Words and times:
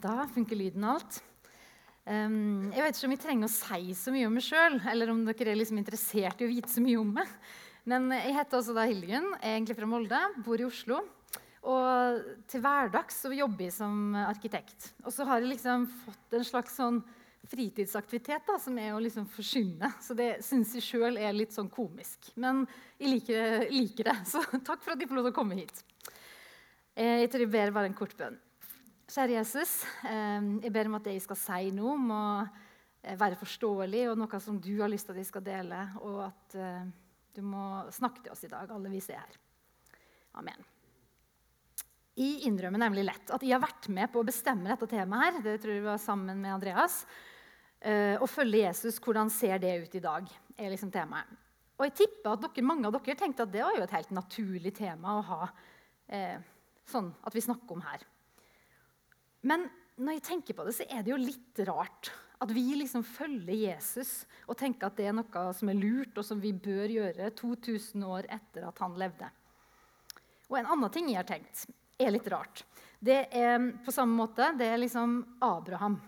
da 0.00 0.24
funker 0.32 0.56
lyden 0.56 0.84
og 0.86 0.98
alt. 0.98 1.20
Um, 2.08 2.70
jeg 2.72 2.82
vet 2.82 2.96
ikke 2.96 3.08
om 3.08 3.14
jeg 3.14 3.22
trenger 3.22 3.48
å 3.48 3.52
si 3.52 3.94
så 3.94 4.12
mye 4.14 4.26
om 4.26 4.32
meg 4.34 4.44
sjøl, 4.46 4.78
eller 4.88 5.12
om 5.12 5.20
dere 5.26 5.52
er 5.52 5.58
liksom 5.60 5.78
interessert 5.78 6.40
i 6.40 6.46
å 6.46 6.50
vite 6.50 6.72
så 6.72 6.82
mye 6.82 6.98
om 7.00 7.12
meg. 7.20 7.28
Men 7.88 8.08
jeg 8.14 8.34
heter 8.36 8.60
også 8.60 8.74
da 8.76 8.86
Hildegunn, 8.88 9.28
er 9.40 9.56
egentlig 9.58 9.76
fra 9.78 9.88
Molde, 9.88 10.20
bor 10.46 10.60
i 10.60 10.66
Oslo. 10.66 11.02
Og 11.60 12.26
til 12.48 12.64
hverdags 12.64 13.20
så 13.20 13.32
jobber 13.36 13.66
jeg 13.66 13.76
som 13.76 14.16
arkitekt. 14.24 14.94
Og 15.04 15.12
så 15.12 15.28
har 15.28 15.42
jeg 15.42 15.52
liksom 15.52 15.86
fått 16.06 16.36
en 16.38 16.46
slags 16.46 16.76
sånn 16.80 17.02
fritidsaktivitet 17.50 18.46
da, 18.48 18.56
som 18.60 18.76
er 18.80 18.94
å 18.94 19.00
liksom 19.02 19.26
forsyne. 19.28 19.92
Så 20.00 20.16
det 20.16 20.38
syns 20.44 20.72
jeg 20.76 20.86
sjøl 20.86 21.20
er 21.20 21.36
litt 21.36 21.52
sånn 21.56 21.70
komisk. 21.72 22.32
Men 22.40 22.64
jeg 23.00 23.16
liker, 23.16 23.66
liker, 23.72 24.12
det, 24.12 24.18
så 24.32 24.44
takk 24.56 24.80
for 24.84 24.94
at 24.94 25.02
jeg 25.02 25.10
får 25.10 25.20
lov 25.20 25.28
til 25.28 25.34
å 25.34 25.40
komme 25.40 25.60
hit. 25.60 25.84
Eh, 26.96 27.26
jeg 27.26 27.32
tror 27.32 27.44
jeg 27.44 27.52
ber 27.52 27.76
bare 27.76 27.92
en 27.92 27.98
kort 27.98 28.16
bønn. 28.16 28.40
Kjære 29.10 29.40
Jesus, 29.40 29.70
eh, 30.06 30.44
jeg 30.62 30.70
ber 30.70 30.86
om 30.86 30.94
at 31.00 31.06
det 31.08 31.16
jeg 31.16 31.24
skal 31.24 31.38
si 31.40 31.70
nå, 31.74 31.96
må 31.98 32.18
eh, 33.02 33.16
være 33.18 33.38
forståelig 33.40 34.04
og 34.12 34.18
noe 34.20 34.38
som 34.42 34.60
du 34.62 34.76
har 34.78 34.90
lyst 34.92 35.08
til 35.08 35.16
at 35.16 35.18
jeg 35.18 35.26
skal 35.26 35.42
dele, 35.42 35.78
og 35.98 36.20
at 36.28 36.54
eh, 36.54 36.84
du 37.34 37.40
må 37.42 37.64
snakke 37.90 38.22
til 38.22 38.30
oss 38.30 38.44
i 38.46 38.50
dag, 38.52 38.70
alle 38.70 38.92
vi 38.92 39.00
ser 39.02 39.18
her. 39.18 39.40
Amen. 40.38 40.62
Jeg 42.20 42.44
innrømmer 42.46 42.84
nemlig 42.84 43.02
lett 43.08 43.32
at 43.34 43.42
jeg 43.42 43.56
har 43.56 43.64
vært 43.64 43.88
med 43.90 44.12
på 44.12 44.22
å 44.22 44.28
bestemme 44.28 44.70
dette 44.70 44.86
temaet. 44.92 45.40
her, 45.40 45.42
det 45.48 45.56
tror 45.64 45.74
jeg 45.74 45.86
var 45.88 45.98
sammen 46.02 46.38
med 46.38 46.60
Andreas, 46.60 47.02
Å 47.80 48.26
følge 48.28 48.58
Jesus, 48.66 48.98
hvordan 49.00 49.30
ser 49.32 49.56
det 49.58 49.70
ut 49.80 49.94
i 49.96 50.02
dag? 50.04 50.26
er 50.60 50.68
liksom 50.68 50.90
temaet. 50.92 51.30
Og 51.80 51.86
jeg 51.86 51.94
tipper 51.96 52.34
at 52.34 52.42
dere, 52.44 52.62
mange 52.68 52.84
av 52.84 52.92
dere 52.92 53.16
tenkte 53.16 53.46
at 53.46 53.54
det 53.54 53.62
var 53.64 53.72
jo 53.72 53.86
et 53.86 53.94
helt 53.96 54.10
naturlig 54.12 54.74
tema 54.76 55.14
å 55.16 55.22
ha 55.30 55.48
sånn 56.84 57.08
at 57.24 57.32
vi 57.32 57.40
snakker 57.40 57.78
om 57.78 57.86
her. 57.88 58.04
Men 59.46 59.68
når 60.00 60.18
jeg 60.18 60.26
tenker 60.30 60.56
på 60.56 60.64
det, 60.66 60.74
så 60.76 60.86
er 60.88 61.04
det 61.04 61.12
jo 61.12 61.20
litt 61.20 61.62
rart 61.68 62.12
at 62.40 62.52
vi 62.56 62.62
liksom 62.78 63.02
følger 63.04 63.52
Jesus 63.52 64.22
og 64.46 64.56
tenker 64.58 64.88
at 64.88 64.96
det 64.96 65.10
er 65.10 65.16
noe 65.16 65.42
som 65.56 65.68
er 65.68 65.76
lurt, 65.76 66.16
og 66.16 66.24
som 66.24 66.40
vi 66.40 66.54
bør 66.56 66.88
gjøre 66.88 67.28
2000 67.36 68.06
år 68.08 68.28
etter 68.32 68.64
at 68.64 68.80
han 68.80 68.96
levde. 69.00 69.28
Og 70.48 70.56
en 70.58 70.70
annen 70.72 70.92
ting 70.92 71.10
jeg 71.12 71.20
har 71.20 71.28
tenkt, 71.28 71.66
er 72.00 72.14
litt 72.14 72.28
rart. 72.32 72.64
Det 73.00 73.26
er 73.36 73.60
på 73.84 73.92
samme 73.92 74.16
måte, 74.16 74.54
det 74.56 74.70
er 74.72 74.80
liksom 74.80 75.20
Abraham. 75.44 75.98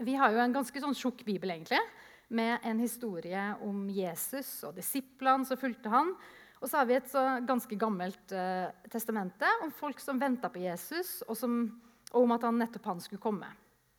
Vi 0.00 0.14
har 0.16 0.32
jo 0.32 0.40
en 0.40 0.54
ganske 0.54 0.80
sånn 0.82 0.96
tjukk 0.96 1.24
bibel, 1.26 1.50
egentlig, 1.50 1.82
med 2.30 2.62
en 2.62 2.78
historie 2.78 3.42
om 3.66 3.88
Jesus 3.90 4.60
og 4.68 4.78
disiplene 4.78 5.44
som 5.48 5.58
fulgte 5.58 5.90
han. 5.90 6.14
Og 6.60 6.70
så 6.70 6.78
har 6.78 6.86
vi 6.86 6.96
et 6.98 7.10
så 7.10 7.24
ganske 7.44 7.76
gammelt 7.80 8.32
eh, 8.36 8.70
testamente 8.92 9.48
om 9.64 9.72
folk 9.74 10.00
som 10.00 10.20
venta 10.20 10.50
på 10.52 10.62
Jesus, 10.62 11.20
og 11.26 11.34
som 11.36 11.62
og 12.10 12.24
om 12.24 12.34
at 12.34 12.46
han 12.46 12.58
nettopp 12.58 12.88
han 12.90 13.02
skulle 13.02 13.22
komme. 13.22 13.48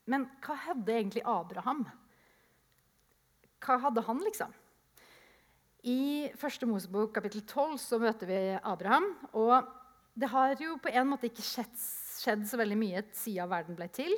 Men 0.09 0.25
hva 0.43 0.57
hadde 0.67 0.95
egentlig 0.95 1.23
Abraham? 1.27 1.85
Hva 3.61 3.77
hadde 3.85 4.03
han, 4.07 4.19
liksom? 4.25 4.53
I 5.87 6.29
1. 6.33 6.65
Mosebok 6.69 7.13
kapittel 7.15 7.41
12 7.41 7.77
så 7.81 7.97
møter 8.01 8.29
vi 8.29 8.39
Abraham. 8.57 9.07
Og 9.37 9.55
det 10.13 10.29
har 10.29 10.53
jo 10.61 10.75
på 10.81 10.91
en 10.91 11.09
måte 11.09 11.29
ikke 11.29 11.45
skjedd, 11.45 11.73
skjedd 12.21 12.45
så 12.49 12.59
veldig 12.61 12.77
mye 12.77 13.03
siden 13.17 13.49
verden 13.49 13.77
ble 13.79 13.87
til. 13.93 14.13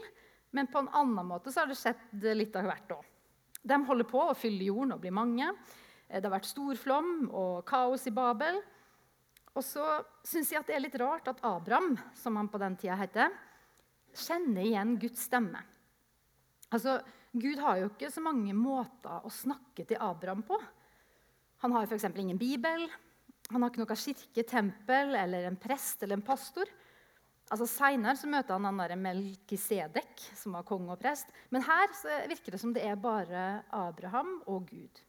Men 0.53 0.69
på 0.71 0.83
en 0.83 0.91
annen 0.91 1.27
måte 1.27 1.53
så 1.53 1.63
har 1.63 1.71
det 1.71 1.79
skjedd 1.79 2.27
litt 2.35 2.55
av 2.59 2.67
hvert 2.67 2.97
òg. 2.97 3.07
De 3.63 3.79
holder 3.87 4.07
på 4.09 4.19
å 4.27 4.35
fylle 4.35 4.67
jorden 4.67 4.95
og 4.95 5.03
bli 5.03 5.13
mange. 5.15 5.47
Det 6.07 6.19
har 6.25 6.33
vært 6.35 6.49
storflom 6.49 7.29
og 7.31 7.63
kaos 7.67 8.03
i 8.09 8.15
Babel. 8.15 8.59
Og 9.53 9.63
så 9.63 9.85
syns 10.25 10.51
jeg 10.51 10.59
at 10.59 10.69
det 10.69 10.75
er 10.75 10.83
litt 10.83 10.99
rart 10.99 11.29
at 11.29 11.41
Abraham, 11.45 11.93
som 12.17 12.35
han 12.39 12.49
på 12.51 12.59
den 12.61 12.75
tida 12.79 12.97
heter, 12.99 13.31
kjenner 14.17 14.65
igjen 14.65 14.97
Guds 15.01 15.25
stemme. 15.27 15.61
Altså, 16.73 16.99
Gud 17.33 17.61
har 17.61 17.79
jo 17.81 17.89
ikke 17.89 18.11
så 18.13 18.21
mange 18.21 18.53
måter 18.57 19.25
å 19.25 19.31
snakke 19.33 19.85
til 19.89 20.01
Abraham 20.01 20.43
på. 20.45 20.57
Han 21.65 21.73
har 21.73 21.87
f.eks. 21.87 22.05
ingen 22.21 22.37
bibel, 22.37 22.87
han 23.51 23.61
har 23.61 23.71
ikke 23.71 23.83
noe 23.83 23.97
kirke, 23.99 24.43
tempel 24.47 25.15
eller 25.17 25.47
en 25.47 25.59
prest 25.59 26.03
eller 26.03 26.19
en 26.19 26.25
pastor. 26.25 26.69
Altså 27.51 27.67
Seinere 27.69 28.29
møter 28.31 28.55
han 28.55 28.65
han 28.69 29.01
Melkisedek, 29.03 30.23
som 30.37 30.55
var 30.57 30.65
konge 30.67 30.93
og 30.93 31.01
prest. 31.01 31.29
Men 31.51 31.65
her 31.65 31.89
virker 32.31 32.55
det 32.55 32.61
som 32.61 32.73
det 32.73 32.85
er 32.87 32.95
bare 32.99 33.63
Abraham 33.69 34.39
og 34.47 34.69
Gud. 34.69 35.01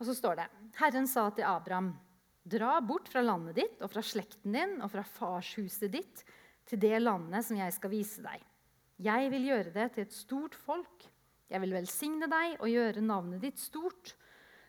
Og 0.00 0.08
så 0.08 0.16
står 0.16 0.40
det 0.40 0.48
Herren 0.80 1.06
sa 1.06 1.28
til 1.30 1.46
Abraham.: 1.46 1.92
Dra 2.44 2.80
bort 2.80 3.08
fra 3.08 3.22
landet 3.22 3.56
ditt 3.56 3.82
og 3.82 3.92
fra 3.92 4.02
slekten 4.02 4.52
din 4.52 4.80
og 4.82 4.90
fra 4.92 5.04
farshuset 5.06 5.92
ditt 5.92 6.24
til 6.68 6.80
det 6.80 6.96
landet 7.02 7.44
som 7.46 7.58
jeg 7.58 7.74
skal 7.76 7.92
vise 7.92 8.24
deg. 8.24 8.42
Jeg 9.04 9.30
vil 9.32 9.48
gjøre 9.50 9.72
det 9.74 9.88
til 9.94 10.06
et 10.06 10.14
stort 10.14 10.54
folk. 10.54 11.06
Jeg 11.50 11.60
vil 11.64 11.74
velsigne 11.76 12.28
deg 12.30 12.56
og 12.60 12.70
gjøre 12.70 13.04
navnet 13.04 13.42
ditt 13.42 13.60
stort. 13.60 14.14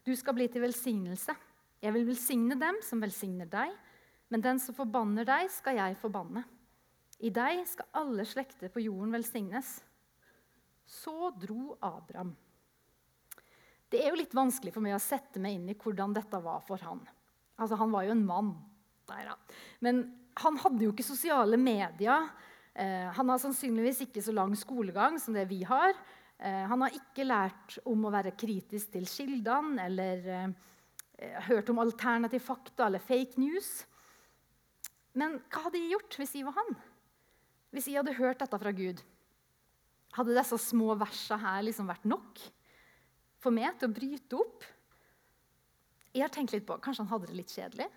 Du 0.05 0.13
skal 0.17 0.35
bli 0.37 0.47
til 0.51 0.65
velsignelse. 0.65 1.35
Jeg 1.81 1.93
vil 1.93 2.07
velsigne 2.07 2.57
dem 2.59 2.79
som 2.85 3.01
velsigner 3.03 3.49
deg, 3.49 3.73
men 4.33 4.41
den 4.41 4.59
som 4.61 4.75
forbanner 4.77 5.27
deg, 5.27 5.49
skal 5.53 5.77
jeg 5.77 5.97
forbanne. 6.01 6.41
I 7.23 7.31
deg 7.31 7.61
skal 7.69 7.91
alle 7.95 8.25
slekter 8.27 8.71
på 8.73 8.83
jorden 8.83 9.13
velsignes. 9.13 9.77
Så 10.85 11.31
dro 11.39 11.75
Abraham. 11.79 12.33
Det 13.89 14.01
er 14.01 14.11
jo 14.11 14.19
litt 14.19 14.33
vanskelig 14.35 14.73
for 14.75 14.83
meg 14.83 14.97
å 14.97 15.01
sette 15.01 15.39
meg 15.41 15.55
inn 15.55 15.69
i 15.71 15.77
hvordan 15.77 16.13
dette 16.15 16.41
var 16.41 16.63
for 16.65 16.81
han. 16.83 17.03
Altså, 17.55 17.77
Han 17.79 17.93
var 17.93 18.03
jo 18.03 18.15
en 18.15 18.25
mann. 18.25 18.55
Der, 19.07 19.29
ja. 19.29 19.35
Men 19.85 20.01
han 20.43 20.59
hadde 20.59 20.83
jo 20.83 20.91
ikke 20.91 21.05
sosiale 21.05 21.57
medier. 21.59 22.27
Eh, 22.75 23.07
han 23.15 23.31
har 23.31 23.39
sannsynligvis 23.39 24.03
ikke 24.07 24.23
så 24.23 24.33
lang 24.35 24.55
skolegang 24.59 25.19
som 25.21 25.35
det 25.35 25.45
vi 25.47 25.61
har. 25.67 25.95
Eh, 26.37 26.63
han 26.67 26.83
har 26.83 26.95
ikke 26.97 27.27
lært 27.27 27.77
om 27.87 28.03
å 28.03 28.13
være 28.13 28.35
kritisk 28.35 28.91
til 28.95 29.07
kildene 29.07 29.85
eller 29.87 30.27
eh, 30.35 30.49
hørt 31.47 31.71
om 31.71 31.79
alternativ 31.79 32.43
fakta 32.43 32.89
eller 32.89 33.03
fake 33.03 33.39
news. 33.39 33.85
Men 35.15 35.39
hva 35.47 35.67
hadde 35.67 35.79
jeg 35.79 35.93
gjort 35.95 36.19
hvis 36.19 36.35
jeg 36.35 36.47
var 36.47 36.57
han? 36.59 36.75
Hvis 37.71 37.87
jeg 37.87 38.01
hadde 38.01 38.17
hørt 38.19 38.43
dette 38.43 38.59
fra 38.59 38.75
Gud? 38.75 38.99
Hadde 40.15 40.35
disse 40.35 40.59
små 40.63 40.95
versene 40.99 41.39
her 41.43 41.63
liksom 41.63 41.87
vært 41.87 42.07
nok 42.07 42.43
for 43.39 43.55
meg 43.55 43.79
til 43.79 43.87
å 43.87 43.95
bryte 43.95 44.39
opp? 44.39 44.67
Jeg 46.15 46.23
har 46.23 46.31
tenkt 46.31 46.53
litt 46.55 46.67
på, 46.67 46.75
Kanskje 46.83 47.03
han 47.03 47.11
hadde 47.11 47.31
det 47.31 47.39
litt 47.39 47.55
kjedelig? 47.55 47.87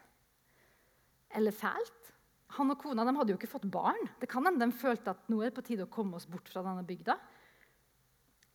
Eller 1.39 1.55
fælt? 1.55 2.15
Han 2.59 2.75
og 2.75 2.81
kona 2.83 3.05
hadde 3.07 3.33
jo 3.33 3.39
ikke 3.39 3.51
fått 3.51 3.69
barn. 3.71 4.01
Det 4.19 4.29
kan 4.31 4.47
hende 4.47 4.67
de 4.67 4.75
følte 4.75 5.15
at 5.15 5.29
nå 5.31 5.41
er 5.41 5.51
det 5.51 5.59
på 5.59 5.67
tide 5.67 5.87
å 5.87 5.93
komme 5.93 6.19
oss 6.19 6.27
bort 6.27 6.49
fra 6.51 6.65
denne 6.67 6.83
bygda. 6.87 7.15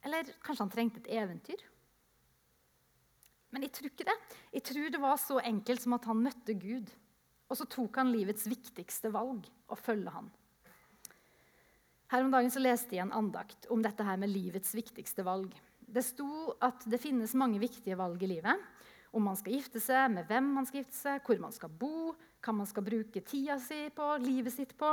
Eller 0.03 0.33
kanskje 0.43 0.65
han 0.65 0.73
trengte 0.73 0.99
et 0.99 1.11
eventyr. 1.21 1.61
Men 3.53 3.63
jeg 3.63 3.75
tror 3.77 3.91
ikke 3.91 4.07
det. 4.09 4.17
Jeg 4.57 4.65
tror 4.67 4.91
det 4.91 5.01
var 5.01 5.19
så 5.21 5.39
enkelt 5.39 5.83
som 5.83 5.95
at 5.95 6.07
han 6.09 6.23
møtte 6.25 6.55
Gud. 6.59 6.89
Og 7.47 7.59
så 7.59 7.67
tok 7.69 7.99
han 8.01 8.11
livets 8.11 8.47
viktigste 8.49 9.11
valg 9.13 9.47
å 9.71 9.77
følge 9.77 10.11
han. 10.11 10.31
Her 12.11 12.25
om 12.25 12.33
dagen 12.33 12.51
så 12.53 12.61
leste 12.61 12.97
jeg 12.97 13.05
en 13.05 13.15
andakt 13.15 13.69
om 13.73 13.81
dette 13.81 14.05
her 14.05 14.19
med 14.21 14.33
livets 14.33 14.73
viktigste 14.75 15.23
valg. 15.25 15.53
Det 15.79 16.03
sto 16.05 16.53
at 16.61 16.83
det 16.89 16.99
finnes 17.01 17.35
mange 17.37 17.61
viktige 17.61 17.97
valg 17.97 18.21
i 18.25 18.29
livet. 18.35 18.59
Om 19.13 19.29
man 19.29 19.37
skal 19.37 19.55
gifte 19.55 19.81
seg, 19.81 20.11
med 20.13 20.27
hvem 20.29 20.51
man 20.57 20.67
skal 20.67 20.81
gifte 20.81 20.97
seg, 20.97 21.23
hvor 21.25 21.39
man 21.41 21.53
skal 21.53 21.69
bo, 21.69 22.13
hva 22.43 22.53
man 22.55 22.67
skal 22.67 22.85
bruke 22.85 23.23
tida 23.23 23.57
si 23.61 23.87
på, 23.95 24.07
livet 24.23 24.53
sitt 24.53 24.75
på. 24.77 24.91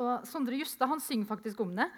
Og 0.00 0.26
Sondre 0.28 0.58
Justad 0.60 0.90
han 0.90 1.02
synger 1.02 1.28
faktisk 1.30 1.60
om 1.64 1.72
det. 1.78 1.88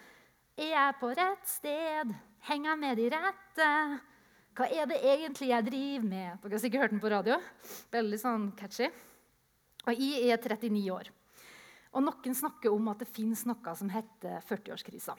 Er 0.56 0.72
jeg 0.74 0.98
på 1.00 1.10
rett 1.16 1.48
sted? 1.48 2.12
Henger 2.46 2.72
jeg 2.72 2.80
med 2.82 2.98
de 3.00 3.08
rette? 3.12 3.70
Hva 4.52 4.68
er 4.68 4.88
det 4.90 5.00
egentlig 5.00 5.48
jeg 5.48 5.64
driver 5.64 6.06
med? 6.06 6.38
Dere 6.42 6.54
har 6.54 6.62
sikkert 6.62 6.84
hørt 6.84 6.94
den 6.94 7.02
på 7.02 7.10
radio. 7.12 7.38
Veldig 7.92 8.20
sånn 8.20 8.46
catchy. 8.58 8.90
Og 9.86 9.98
Jeg 9.98 10.30
er 10.30 10.38
39 10.38 10.82
år. 10.94 11.10
Og 11.92 12.04
Noen 12.04 12.36
snakker 12.36 12.72
om 12.72 12.90
at 12.92 13.02
det 13.02 13.10
fins 13.10 13.44
noe 13.48 13.74
som 13.76 13.90
heter 13.92 14.44
40-årskrisa. 14.48 15.16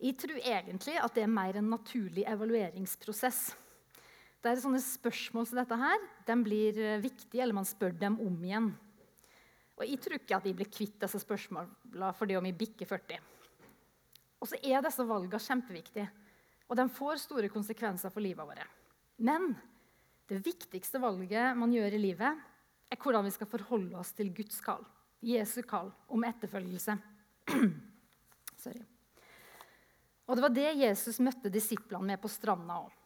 Jeg 0.00 0.16
tror 0.16 0.38
egentlig 0.38 0.96
at 0.96 1.16
det 1.16 1.24
er 1.24 1.32
mer 1.32 1.58
en 1.60 1.70
naturlig 1.72 2.24
evalueringsprosess. 2.28 3.50
Det 4.40 4.48
er 4.48 4.60
sånne 4.62 4.80
spørsmål 4.80 5.48
som 5.48 5.58
dette 5.60 5.76
her, 5.76 6.04
de 6.24 6.36
blir 6.40 6.78
eh, 6.80 7.00
viktige, 7.02 7.42
eller 7.44 7.58
man 7.58 7.68
spør 7.68 7.92
dem 8.00 8.16
om 8.24 8.38
igjen. 8.44 8.70
Og 9.76 9.84
Jeg 9.88 10.00
tror 10.00 10.16
ikke 10.16 10.36
at 10.36 10.46
jeg 10.48 10.56
blir 10.56 10.68
kvitt 10.68 10.96
disse 11.00 11.20
spørsmålene 11.22 12.12
fordi 12.16 12.36
om 12.36 12.44
vi 12.44 12.56
bikker 12.56 12.88
40. 12.88 13.20
Og 14.40 14.48
så 14.48 14.60
er 14.64 14.84
disse 14.84 15.04
valgene 15.04 15.40
kjempeviktige, 15.40 16.06
og 16.68 16.78
de 16.78 16.86
får 16.96 17.24
store 17.24 17.50
konsekvenser 17.52 18.12
for 18.12 18.24
livet 18.24 18.48
vårt. 18.48 18.64
Men 19.20 19.52
det 20.30 20.40
viktigste 20.44 21.00
valget 21.02 21.56
man 21.58 21.72
gjør 21.74 21.96
i 21.96 22.00
livet, 22.00 22.46
er 22.90 23.00
hvordan 23.00 23.26
vi 23.26 23.32
skal 23.34 23.48
forholde 23.50 23.98
oss 24.00 24.14
til 24.16 24.32
Guds 24.34 24.60
kall, 24.64 24.84
Jesu 25.20 25.60
kall 25.68 25.90
om 26.08 26.24
etterfølgelse. 26.24 26.96
Sorry. 28.62 28.84
Og 30.30 30.36
Det 30.36 30.44
var 30.44 30.54
det 30.54 30.70
Jesus 30.78 31.20
møtte 31.20 31.52
disiplene 31.52 32.12
med 32.12 32.20
på 32.22 32.30
stranda 32.30 32.78
òg. 32.84 32.99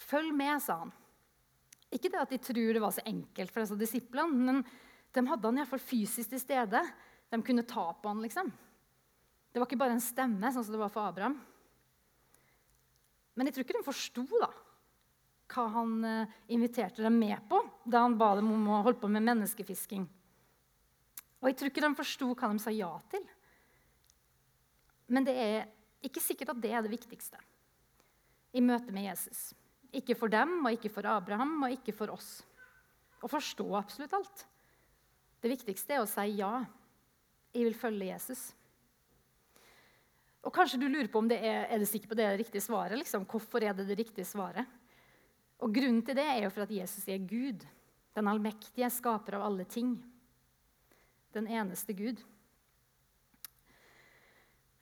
Følg 0.00 0.34
med, 0.34 0.58
sa 0.62 0.80
han. 0.82 0.92
Ikke 1.94 2.10
det 2.10 2.20
at 2.20 2.32
de 2.32 2.40
tror 2.42 2.74
det 2.74 2.82
var 2.82 2.94
så 2.94 3.04
enkelt 3.06 3.52
for 3.54 3.62
disse 3.62 3.78
disiplene, 3.78 4.46
men 4.48 4.62
de 5.14 5.22
hadde 5.28 5.46
han 5.46 5.60
iallfall 5.60 5.82
fysisk 5.82 6.32
til 6.32 6.42
stede. 6.42 6.80
De 7.30 7.40
kunne 7.42 7.66
ta 7.68 7.86
på 7.94 8.10
han, 8.10 8.22
liksom. 8.24 8.50
Det 9.54 9.62
var 9.62 9.68
ikke 9.68 9.78
bare 9.78 9.94
en 9.94 10.02
stemme, 10.02 10.50
sånn 10.50 10.66
som 10.66 10.74
det 10.74 10.82
var 10.82 10.90
for 10.90 11.06
Abraham. 11.06 11.36
Men 13.34 13.46
jeg 13.46 13.54
tror 13.54 13.66
ikke 13.66 13.78
de 13.78 13.86
forsto 13.86 14.24
da, 14.42 14.50
hva 15.54 15.64
han 15.76 15.94
eh, 16.08 16.34
inviterte 16.54 17.02
dem 17.04 17.16
med 17.20 17.38
på 17.50 17.60
da 17.86 18.02
han 18.06 18.18
ba 18.18 18.32
dem 18.38 18.50
om 18.50 18.68
å 18.70 18.82
holde 18.86 18.98
på 19.02 19.10
med 19.10 19.26
menneskefisking. 19.26 20.06
Og 21.42 21.50
jeg 21.50 21.58
tror 21.60 21.70
ikke 21.70 21.84
de 21.84 21.94
forsto 21.98 22.30
hva 22.32 22.50
de 22.50 22.62
sa 22.62 22.74
ja 22.74 22.90
til. 23.12 23.26
Men 25.12 25.26
det 25.26 25.34
er 25.38 25.66
ikke 26.04 26.22
sikkert 26.22 26.54
at 26.54 26.62
det 26.62 26.72
er 26.72 26.82
det 26.82 26.94
viktigste 26.94 27.38
i 28.54 28.62
møte 28.64 28.94
med 28.94 29.06
Jesus. 29.10 29.52
Ikke 29.94 30.16
for 30.18 30.32
dem, 30.32 30.58
og 30.64 30.74
ikke 30.74 30.90
for 30.92 31.06
Abraham, 31.06 31.56
og 31.66 31.74
ikke 31.74 31.94
for 31.94 32.12
oss. 32.14 32.42
Å 33.24 33.30
forstå 33.30 33.66
absolutt 33.78 34.16
alt. 34.16 34.44
Det 35.40 35.52
viktigste 35.52 35.96
er 35.96 36.02
å 36.02 36.08
si 36.08 36.26
ja. 36.38 36.52
Jeg 37.54 37.68
vil 37.68 37.76
følge 37.78 38.10
Jesus. 38.10 38.48
Og 40.44 40.52
Kanskje 40.52 40.80
du 40.82 40.88
lurer 40.88 41.08
på 41.08 41.22
om 41.22 41.28
det 41.30 41.38
er, 41.40 41.64
er 41.72 41.80
det 41.80 41.88
sikker 41.88 42.10
på 42.10 42.18
det 42.18 42.26
riktige 42.40 42.64
svaret. 42.64 42.98
Liksom. 43.00 43.24
Hvorfor 43.28 43.64
er 43.64 43.76
det 43.76 43.86
det 43.88 43.98
riktige 44.02 44.28
svaret? 44.28 44.68
Og 45.64 45.72
Grunnen 45.72 46.02
til 46.04 46.18
det 46.18 46.26
er 46.28 46.42
jo 46.44 46.52
for 46.52 46.66
at 46.66 46.74
Jesus 46.74 47.06
er 47.08 47.22
Gud, 47.24 47.62
den 48.14 48.28
allmektige 48.28 48.90
skaper 48.92 49.38
av 49.38 49.46
alle 49.46 49.64
ting. 49.68 49.94
Den 51.34 51.48
eneste 51.48 51.96
Gud. 51.96 52.20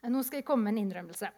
Nå 0.03 0.19
skal 0.27 0.41
jeg 0.41 0.47
komme 0.47 0.67
med 0.67 0.75
en 0.75 0.83
innrømmelse. 0.83 1.29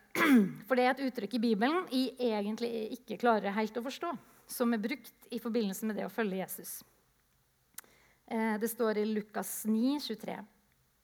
For 0.66 0.78
det 0.78 0.86
er 0.86 0.96
et 0.96 1.04
uttrykk 1.06 1.36
i 1.38 1.44
Bibelen 1.44 1.84
jeg 1.94 2.16
egentlig 2.18 2.72
ikke 2.98 3.20
klarer 3.22 3.54
helt 3.54 3.78
å 3.78 3.84
forstå, 3.86 4.10
som 4.50 4.74
er 4.74 4.82
brukt 4.82 5.30
i 5.30 5.40
forbindelse 5.42 5.86
med 5.86 6.00
det 6.00 6.08
å 6.08 6.14
følge 6.14 6.40
Jesus. 6.40 6.80
Eh, 8.26 8.56
det 8.58 8.72
står 8.72 9.04
i 9.04 9.06
Lukas 9.06 9.52
9, 9.70 10.00
23. 10.08 10.38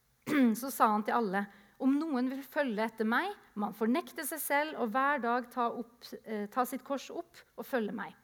Så 0.61 0.71
sa 0.73 0.89
han 0.89 1.05
til 1.05 1.17
alle.: 1.19 1.45
Om 1.81 1.99
noen 1.99 2.33
vil 2.33 2.41
følge 2.45 2.85
etter 2.85 3.05
meg, 3.05 3.29
må 3.53 3.69
han 3.69 3.77
fornekte 3.77 4.25
seg 4.25 4.41
selv 4.41 4.81
og 4.81 4.93
hver 4.95 5.21
dag 5.21 5.49
ta, 5.53 5.69
opp, 5.69 6.09
eh, 6.25 6.47
ta 6.49 6.65
sitt 6.65 6.85
kors 6.87 7.11
opp 7.13 7.45
og 7.57 7.65
følge 7.65 7.93
meg. 7.93 8.17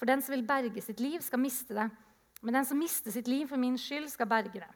For 0.00 0.08
den 0.08 0.24
som 0.24 0.32
vil 0.32 0.48
berge 0.48 0.80
sitt 0.80 1.00
liv, 1.00 1.20
skal 1.20 1.44
miste 1.44 1.76
det. 1.76 1.90
Men 2.42 2.56
den 2.56 2.66
som 2.66 2.80
mister 2.80 3.12
sitt 3.12 3.28
liv 3.28 3.46
for 3.52 3.60
min 3.60 3.76
skyld, 3.78 4.08
skal 4.10 4.32
berge 4.32 4.64
det. 4.64 4.70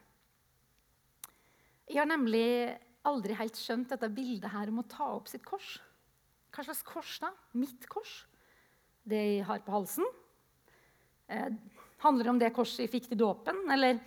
Jeg 1.87 2.03
har 2.03 2.07
nemlig 2.07 2.77
aldri 3.07 3.35
helt 3.37 3.57
skjønt 3.57 3.91
dette 3.93 4.09
bildet 4.13 4.51
her 4.53 4.71
om 4.71 4.81
å 4.83 4.89
ta 4.89 5.07
opp 5.15 5.29
sitt 5.31 5.45
kors. 5.47 5.77
Hva 6.53 6.65
slags 6.65 6.83
kors 6.87 7.17
da? 7.23 7.31
Mitt 7.57 7.87
kors? 7.91 8.25
Det 9.07 9.19
jeg 9.19 9.45
har 9.47 9.63
på 9.63 9.73
halsen? 9.75 10.07
Eh, 11.27 11.51
handler 12.03 12.27
det 12.27 12.33
om 12.33 12.39
det 12.41 12.53
korset 12.55 12.85
jeg 12.85 12.93
fikk 12.93 13.11
til 13.11 13.21
dåpen? 13.21 13.63
Eller 13.71 13.99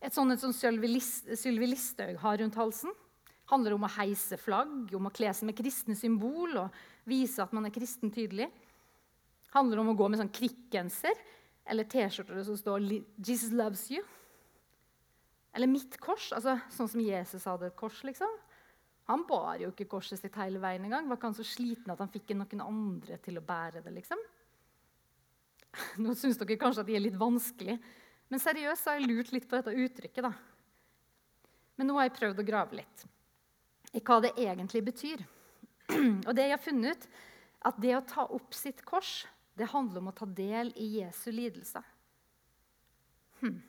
et 0.00 0.14
sånt 0.14 0.38
som 0.40 0.54
Sylvi 0.54 1.68
Listhaug 1.68 2.20
har 2.22 2.40
rundt 2.40 2.58
halsen? 2.60 2.94
Handler 3.50 3.72
det 3.72 3.78
om 3.78 3.86
å 3.86 3.94
heise 3.96 4.38
flagg, 4.40 4.90
om 4.96 5.06
å 5.06 5.14
kle 5.14 5.30
seg 5.34 5.48
med 5.48 5.58
kristne 5.58 5.94
symbol 5.98 6.56
og 6.64 6.80
vise 7.06 7.42
at 7.44 7.52
man 7.54 7.68
er 7.68 7.74
kristen 7.74 8.10
tydelig? 8.14 8.48
Handler 9.54 9.78
det 9.78 9.84
om 9.84 9.92
å 9.94 9.98
gå 9.98 10.08
med 10.10 10.20
sånn 10.20 10.34
krikkgenser 10.34 11.14
eller 11.66 11.86
T-skjorter 11.90 12.42
som 12.46 12.58
står 12.58 12.80
'Jesus 13.18 13.52
loves 13.52 13.88
you'? 13.90 14.04
Eller 15.56 15.66
mitt 15.66 15.96
kors, 16.02 16.32
altså 16.36 16.58
sånn 16.68 16.88
som 16.88 17.00
Jesus 17.00 17.46
hadde 17.48 17.70
et 17.70 17.76
kors. 17.76 18.02
liksom. 18.04 18.28
Han 19.06 19.22
bar 19.28 19.60
jo 19.62 19.70
ikke 19.70 19.86
korset 19.90 20.18
sitt 20.18 20.34
hele 20.40 20.58
veien 20.62 20.84
engang. 20.86 21.06
Var 21.06 21.18
ikke 21.18 21.30
han 21.30 21.38
så 21.38 21.46
sliten 21.46 21.92
at 21.94 22.00
han 22.02 22.10
fikk 22.10 22.34
noen 22.34 22.64
andre 22.64 23.20
til 23.22 23.38
å 23.38 23.44
bære 23.46 23.84
det? 23.84 23.92
liksom? 24.00 24.22
Nå 26.02 26.16
syns 26.18 26.40
dere 26.40 26.58
kanskje 26.58 26.82
at 26.82 26.90
de 26.90 26.96
er 26.98 27.04
litt 27.04 27.18
vanskelig, 27.20 27.76
men 28.32 28.42
seriøst 28.42 28.88
har 28.88 28.98
jeg 28.98 29.06
lurt 29.06 29.30
litt 29.34 29.46
på 29.46 29.60
dette 29.60 29.76
uttrykket. 29.86 30.26
da. 30.26 30.32
Men 31.76 31.90
nå 31.90 31.98
har 31.98 32.08
jeg 32.08 32.16
prøvd 32.18 32.42
å 32.42 32.46
grave 32.48 32.80
litt 32.80 33.06
i 33.96 34.02
hva 34.04 34.18
det 34.24 34.34
egentlig 34.40 34.82
betyr. 34.84 35.22
Og 36.26 36.32
det 36.34 36.48
jeg 36.48 36.56
har 36.56 36.62
funnet 36.62 36.96
ut, 36.96 37.08
at 37.70 37.78
det 37.82 37.94
å 37.96 38.04
ta 38.04 38.26
opp 38.34 38.54
sitt 38.56 38.82
kors, 38.86 39.24
det 39.56 39.70
handler 39.70 40.02
om 40.02 40.10
å 40.10 40.16
ta 40.16 40.26
del 40.28 40.72
i 40.76 40.98
Jesu 40.98 41.30
lidelse. 41.32 41.80
Hm. 43.40 43.60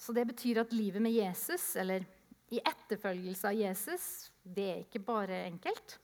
Så 0.00 0.14
det 0.16 0.24
betyr 0.30 0.62
at 0.62 0.72
livet 0.74 1.02
med 1.04 1.12
Jesus, 1.14 1.74
eller 1.76 2.06
i 2.52 2.60
etterfølgelse 2.60 3.48
av 3.48 3.56
Jesus, 3.56 4.06
det 4.42 4.64
er 4.68 4.80
ikke 4.82 5.00
bare 5.04 5.44
enkelt. 5.46 5.96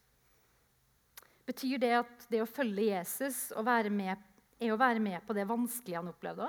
Betyr 1.49 1.81
det 1.81 1.93
at 2.01 2.25
det 2.33 2.41
å 2.45 2.49
følge 2.49 2.89
Jesus 2.91 3.51
med, 3.93 4.17
er 4.59 4.73
å 4.73 4.81
være 4.81 5.01
med 5.01 5.21
på 5.27 5.37
det 5.37 5.47
vanskelige 5.49 6.01
han 6.01 6.11
opplevde? 6.11 6.49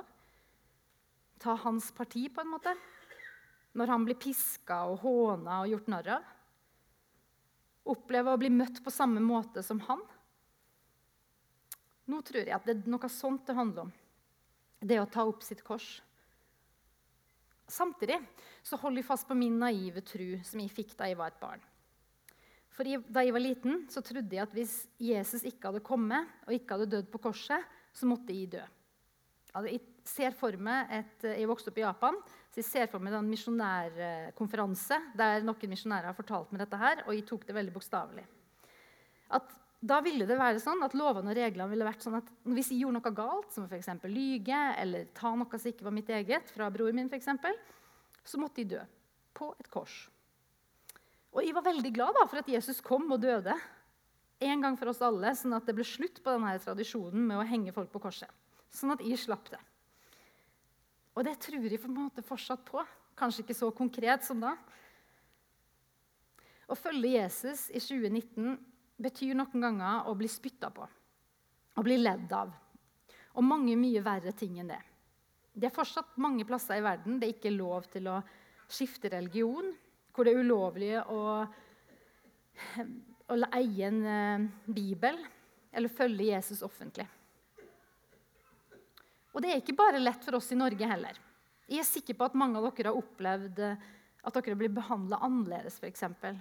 Ta 1.39 1.55
hans 1.63 1.91
parti, 1.95 2.27
på 2.31 2.41
en 2.41 2.51
måte? 2.51 2.73
Når 3.75 3.91
han 3.91 4.05
blir 4.07 4.19
piska 4.19 4.81
og 4.89 5.03
håna 5.03 5.61
og 5.61 5.71
gjort 5.73 5.91
narr 5.91 6.11
av? 6.17 6.31
Oppleve 7.89 8.33
å 8.33 8.39
bli 8.39 8.49
møtt 8.51 8.83
på 8.83 8.91
samme 8.91 9.21
måte 9.23 9.63
som 9.63 9.79
han? 9.87 10.01
Nå 12.09 12.21
tror 12.25 12.41
jeg 12.41 12.55
at 12.55 12.65
det 12.65 12.75
er 12.75 12.91
noe 12.91 13.11
sånt 13.11 13.45
det 13.47 13.55
handler 13.57 13.87
om. 13.87 13.91
Det 14.79 14.99
å 14.99 15.09
ta 15.11 15.27
opp 15.27 15.43
sitt 15.45 15.61
kors. 15.63 15.99
Samtidig 17.69 18.17
så 18.65 18.79
holder 18.81 19.03
jeg 19.03 19.09
fast 19.09 19.27
på 19.29 19.37
min 19.37 19.59
naive 19.61 20.01
tru 20.05 20.39
som 20.45 20.61
jeg 20.61 20.73
fikk 20.73 20.95
da 20.97 21.09
jeg 21.09 21.19
var 21.19 21.33
et 21.33 21.41
barn. 21.41 21.61
For 22.73 22.87
Da 22.87 23.21
jeg 23.25 23.35
var 23.35 23.43
liten, 23.43 23.81
så 23.91 24.01
trodde 24.01 24.31
jeg 24.31 24.41
at 24.45 24.53
hvis 24.55 24.87
Jesus 25.03 25.43
ikke 25.43 25.67
hadde 25.67 25.83
kommet 25.83 26.27
og 26.47 26.53
ikke 26.55 26.77
hadde 26.77 26.91
dødd 26.93 27.09
på 27.11 27.19
korset, 27.27 27.65
så 27.91 28.07
måtte 28.07 28.31
jeg 28.31 28.53
dø. 28.53 28.61
Altså, 29.49 29.71
jeg 29.73 29.81
ser 30.07 30.35
for 30.37 30.55
meg 30.61 30.91
et, 30.93 31.25
jeg 31.25 31.49
vokste 31.49 31.71
opp 31.71 31.79
i 31.81 31.83
Japan, 31.83 32.19
så 32.53 32.61
jeg 32.61 32.67
ser 32.67 32.89
for 32.91 33.03
meg 33.03 33.17
en 33.17 33.29
misjonærkonferanse 33.29 34.99
der 35.17 35.43
noen 35.43 35.73
misjonærer 35.73 36.11
har 36.11 36.17
fortalt 36.17 36.53
meg 36.53 36.63
dette 36.63 36.79
her, 36.79 37.03
og 37.07 37.15
jeg 37.17 37.25
tok 37.27 37.47
det 37.49 37.57
veldig 37.57 37.73
bokstavelig. 37.75 38.25
At 39.35 39.51
da 39.79 40.01
ville 40.03 40.27
det 40.27 40.35
være 40.35 40.59
sånn 40.59 40.81
at 40.83 40.95
lovene 40.97 41.31
og 41.31 41.37
reglene 41.37 41.71
ville 41.71 41.87
vært 41.87 42.03
sånn 42.03 42.17
at 42.19 42.29
hvis 42.51 42.73
jeg 42.73 42.81
gjorde 42.81 42.99
noe 42.99 43.15
galt, 43.15 43.51
som 43.55 43.67
f.eks. 43.69 43.87
lyge 44.11 44.59
eller 44.81 45.07
ta 45.15 45.31
noe 45.31 45.59
som 45.59 45.71
ikke 45.71 45.87
var 45.87 45.95
mitt 45.95 46.09
eget, 46.11 46.51
fra 46.51 46.67
broren 46.73 46.99
min, 46.99 47.07
for 47.11 47.19
eksempel, 47.19 47.55
så 48.27 48.41
måtte 48.41 48.59
jeg 48.59 48.73
dø 48.75 48.81
på 49.39 49.53
et 49.55 49.69
kors. 49.71 50.01
Og 51.31 51.45
jeg 51.45 51.55
var 51.55 51.67
veldig 51.69 51.91
glad 51.95 52.17
da, 52.17 52.25
for 52.27 52.41
at 52.41 52.51
Jesus 52.51 52.81
kom 52.83 53.07
og 53.13 53.21
døde 53.23 53.55
en 54.39 54.63
gang 54.63 54.75
for 54.79 54.91
oss 54.91 55.01
alle, 55.03 55.31
sånn 55.35 55.55
at 55.55 55.67
det 55.67 55.75
ble 55.77 55.85
slutt 55.87 56.19
på 56.23 56.33
denne 56.33 56.55
tradisjonen 56.63 57.27
med 57.31 57.39
å 57.39 57.47
henge 57.47 57.75
folk 57.75 57.91
på 57.93 58.01
korset. 58.03 58.31
Sånn 58.75 58.91
at 58.93 59.03
jeg 59.03 59.19
slapp 59.19 59.47
det. 59.51 59.59
Og 61.15 61.25
det 61.27 61.37
tror 61.43 61.65
jeg 61.67 61.79
på 61.81 61.89
en 61.89 61.97
måte 61.97 62.23
fortsatt 62.23 62.63
på. 62.67 62.83
Kanskje 63.19 63.43
ikke 63.43 63.57
så 63.57 63.71
konkret 63.75 64.23
som 64.27 64.39
da. 64.43 64.53
Å 66.69 66.77
følge 66.77 67.15
Jesus 67.15 67.65
i 67.73 67.81
2019 67.81 68.55
betyr 68.99 69.37
noen 69.37 69.63
ganger 69.63 70.09
å 70.09 70.15
bli 70.17 70.29
spytta 70.31 70.69
på. 70.75 70.85
Å 71.79 71.85
bli 71.85 71.97
ledd 71.99 72.31
av. 72.35 72.51
Og 73.37 73.45
mange 73.45 73.77
mye 73.79 74.03
verre 74.03 74.33
ting 74.35 74.59
enn 74.59 74.71
det. 74.71 74.81
Det 75.53 75.69
er 75.69 75.75
fortsatt 75.75 76.17
mange 76.21 76.45
plasser 76.47 76.79
i 76.79 76.85
verden 76.85 77.19
det 77.19 77.27
er 77.27 77.35
ikke 77.37 77.55
lov 77.55 77.87
til 77.91 78.09
å 78.11 78.19
skifte 78.69 79.11
religion. 79.11 79.71
Hvor 80.13 80.27
det 80.27 80.33
er 80.33 80.43
ulovlig 80.43 80.91
å, 80.99 81.21
å 83.31 83.39
eie 83.55 83.87
en 83.87 84.01
uh, 84.03 84.47
bibel 84.67 85.19
eller 85.71 85.93
følge 85.93 86.31
Jesus 86.31 86.63
offentlig. 86.65 87.05
Og 89.29 89.43
det 89.43 89.53
er 89.53 89.61
ikke 89.61 89.77
bare 89.77 90.01
lett 90.01 90.23
for 90.25 90.39
oss 90.39 90.49
i 90.51 90.57
Norge 90.57 90.87
heller. 90.89 91.19
Jeg 91.69 91.83
er 91.83 91.87
sikker 91.87 92.17
på 92.17 92.25
at 92.25 92.37
mange 92.39 92.57
av 92.57 92.65
dere 92.73 92.89
har 92.89 92.97
opplevd 92.97 93.59
at 93.69 94.39
dere 94.39 94.57
blir 94.57 94.73
behandla 94.73 95.21
annerledes. 95.23 95.77
Eksempel 95.85 96.39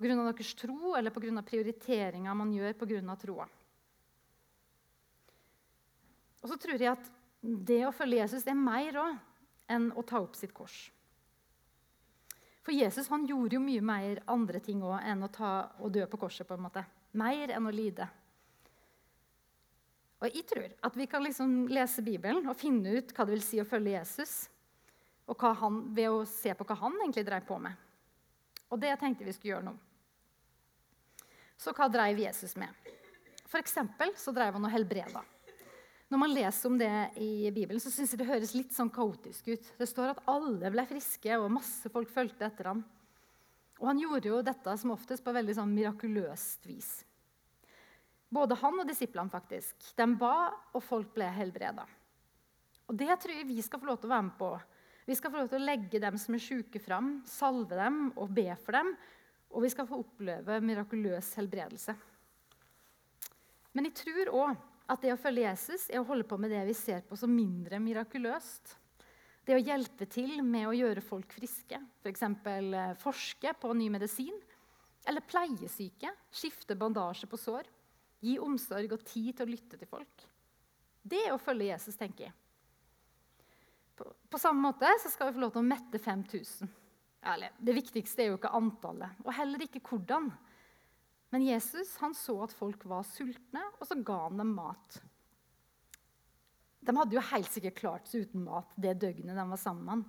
pga. 0.00 0.16
deres 0.32 0.54
tro 0.56 0.94
eller 0.96 1.12
pga. 1.14 1.42
prioriteringa 1.46 2.34
man 2.34 2.52
gjør 2.52 2.76
pga. 2.80 3.16
troa. 3.16 3.48
Og 6.40 6.48
så 6.48 6.56
tror 6.56 6.80
jeg 6.80 6.92
at 6.92 7.10
det 7.42 7.82
å 7.86 7.92
følge 7.92 8.22
Jesus 8.22 8.46
er 8.48 8.56
mer 8.56 8.96
òg 9.00 9.18
enn 9.70 9.90
å 9.92 10.02
ta 10.02 10.20
opp 10.20 10.36
sitt 10.36 10.54
kors. 10.56 10.90
For 12.64 12.76
Jesus 12.76 13.08
han 13.08 13.26
gjorde 13.28 13.56
jo 13.56 13.64
mye 13.64 13.82
mer 13.84 14.22
andre 14.28 14.60
ting 14.60 14.82
også 14.84 15.04
enn 15.08 15.24
å 15.24 15.32
ta 15.32 15.52
og 15.80 15.92
dø 15.92 16.06
på 16.06 16.20
korset. 16.20 16.46
på 16.46 16.54
en 16.54 16.64
måte. 16.64 16.84
Mer 17.12 17.50
enn 17.50 17.66
å 17.66 17.72
lide. 17.72 18.08
Og 20.20 20.28
jeg 20.28 20.44
tror 20.44 20.68
at 20.84 20.96
vi 20.96 21.06
kan 21.06 21.22
liksom 21.24 21.68
lese 21.72 22.02
Bibelen 22.04 22.46
og 22.46 22.56
finne 22.56 22.98
ut 22.98 23.12
hva 23.16 23.24
det 23.24 23.38
vil 23.38 23.44
si 23.44 23.60
å 23.60 23.64
følge 23.64 23.96
Jesus, 23.96 24.50
og 25.30 25.40
han, 25.40 25.94
ved 25.94 26.10
å 26.10 26.24
se 26.28 26.52
på 26.54 26.66
hva 26.66 26.76
han 26.82 26.98
egentlig 27.00 27.24
drev 27.24 27.46
på 27.46 27.56
med. 27.62 27.72
Og 28.70 28.78
det 28.82 28.92
tenkte 29.00 29.24
vi 29.24 29.32
skulle 29.32 29.54
gjøre 29.54 29.68
nå. 29.70 29.74
Så 31.60 31.74
hva 31.76 31.90
drev 31.92 32.22
Jesus 32.22 32.54
med? 32.56 32.72
For 33.50 33.66
så 33.68 34.32
drev 34.32 34.56
han 34.56 34.64
og 34.64 34.72
helbreda. 34.72 35.20
Når 36.10 36.18
man 36.18 36.32
leser 36.32 36.70
om 36.70 36.78
det 36.80 36.94
i 37.20 37.50
Bibelen, 37.52 37.82
så 37.82 37.90
syns 37.92 38.14
jeg 38.14 38.22
det 38.22 38.30
høres 38.30 38.54
litt 38.56 38.72
sånn 38.74 38.90
kaotisk 38.90 39.50
ut. 39.52 39.68
Det 39.78 39.86
står 39.86 40.14
at 40.14 40.22
alle 40.30 40.72
ble 40.72 40.86
friske, 40.88 41.36
og 41.36 41.52
masse 41.52 41.92
folk 41.92 42.10
fulgte 42.10 42.48
etter 42.48 42.70
ham. 42.72 42.80
Og 43.78 43.86
han 43.90 44.00
gjorde 44.00 44.32
jo 44.32 44.40
dette 44.46 44.74
som 44.80 44.94
oftest 44.94 45.24
på 45.24 45.34
veldig 45.36 45.58
sånn 45.60 45.76
mirakuløst 45.76 46.66
vis. 46.66 46.90
Både 48.30 48.56
han 48.62 48.80
og 48.80 48.88
disiplene 48.88 49.30
faktisk. 49.30 49.92
De 49.98 50.08
ba, 50.18 50.34
og 50.72 50.82
folk 50.86 51.12
ble 51.14 51.28
helbreda. 51.34 51.86
Og 52.88 52.98
det 52.98 53.12
tror 53.20 53.36
jeg 53.36 53.48
vi 53.50 53.60
skal 53.62 53.82
få 53.82 53.92
lov 53.92 54.00
til 54.00 54.10
å 54.10 54.16
være 54.16 54.28
med 54.30 54.36
på. 54.40 54.50
Vi 55.06 55.16
skal 55.18 55.32
få 55.32 55.42
lov 55.42 55.52
til 55.52 55.60
å 55.60 55.68
legge 55.68 56.02
dem 56.02 56.18
som 56.18 56.34
er 56.36 56.42
syke, 56.42 56.82
fram, 56.82 57.18
salve 57.28 57.76
dem 57.78 58.06
og 58.16 58.32
be 58.34 58.48
for 58.64 58.78
dem 58.78 58.94
Og 59.50 59.64
vi 59.64 59.70
skal 59.72 59.88
få 59.88 59.98
oppleve 60.02 60.60
mirakuløs 60.62 61.32
helbredelse. 61.38 61.94
Men 63.74 63.88
jeg 63.88 63.96
tror 64.00 64.30
òg 64.42 64.66
at 64.90 65.02
det 65.04 65.12
å 65.14 65.20
følge 65.20 65.46
Jesus 65.46 65.86
er 65.90 66.00
å 66.00 66.06
holde 66.08 66.26
på 66.26 66.38
med 66.40 66.50
det 66.50 66.62
vi 66.66 66.74
ser 66.74 67.02
på 67.06 67.18
som 67.18 67.30
mindre 67.30 67.78
mirakuløst. 67.82 68.76
Det 69.46 69.56
å 69.56 69.62
hjelpe 69.62 70.06
til 70.10 70.40
med 70.46 70.68
å 70.68 70.74
gjøre 70.76 71.02
folk 71.02 71.32
friske, 71.34 71.78
f.eks. 72.02 72.24
For 72.42 72.74
eh, 72.76 72.96
forske 72.98 73.54
på 73.58 73.72
ny 73.78 73.88
medisin. 73.92 74.36
Eller 75.08 75.24
pleie 75.24 75.70
syke, 75.72 76.12
skifte 76.34 76.76
bandasje 76.78 77.30
på 77.30 77.38
sår. 77.40 77.68
Gi 78.20 78.36
omsorg 78.42 78.92
og 78.94 79.06
tid 79.06 79.32
til 79.32 79.46
å 79.46 79.50
lytte 79.50 79.78
til 79.80 79.88
folk. 79.88 80.26
Det 81.00 81.22
er 81.24 81.32
å 81.32 81.40
følge 81.40 81.70
Jesus, 81.70 81.96
tenker 81.96 82.28
jeg. 82.28 82.34
På, 83.96 84.10
på 84.28 84.40
samme 84.40 84.60
måte 84.66 84.90
skal 85.06 85.30
vi 85.30 85.38
få 85.38 85.44
lov 85.46 85.54
til 85.54 85.62
å 85.62 85.70
mette 85.70 86.02
5000. 86.02 86.68
Eller, 87.20 87.52
det 87.60 87.76
viktigste 87.76 88.24
er 88.24 88.30
jo 88.30 88.38
ikke 88.38 88.52
antallet, 88.56 89.18
og 89.26 89.34
heller 89.36 89.66
ikke 89.66 89.82
hvordan. 89.84 90.30
Men 91.30 91.44
Jesus 91.46 91.92
han 92.00 92.14
så 92.16 92.38
at 92.46 92.54
folk 92.56 92.86
var 92.88 93.04
sultne, 93.06 93.62
og 93.78 93.86
så 93.86 93.98
ga 94.00 94.22
han 94.24 94.40
dem 94.40 94.54
mat. 94.56 95.00
De 96.80 96.96
hadde 96.96 97.16
jo 97.16 97.26
helt 97.30 97.52
sikkert 97.52 97.78
klart 97.78 98.08
seg 98.08 98.24
uten 98.24 98.46
mat 98.46 98.72
det 98.80 98.96
døgnet 99.02 99.36
de 99.36 99.44
var 99.52 99.60
sammen. 99.60 100.06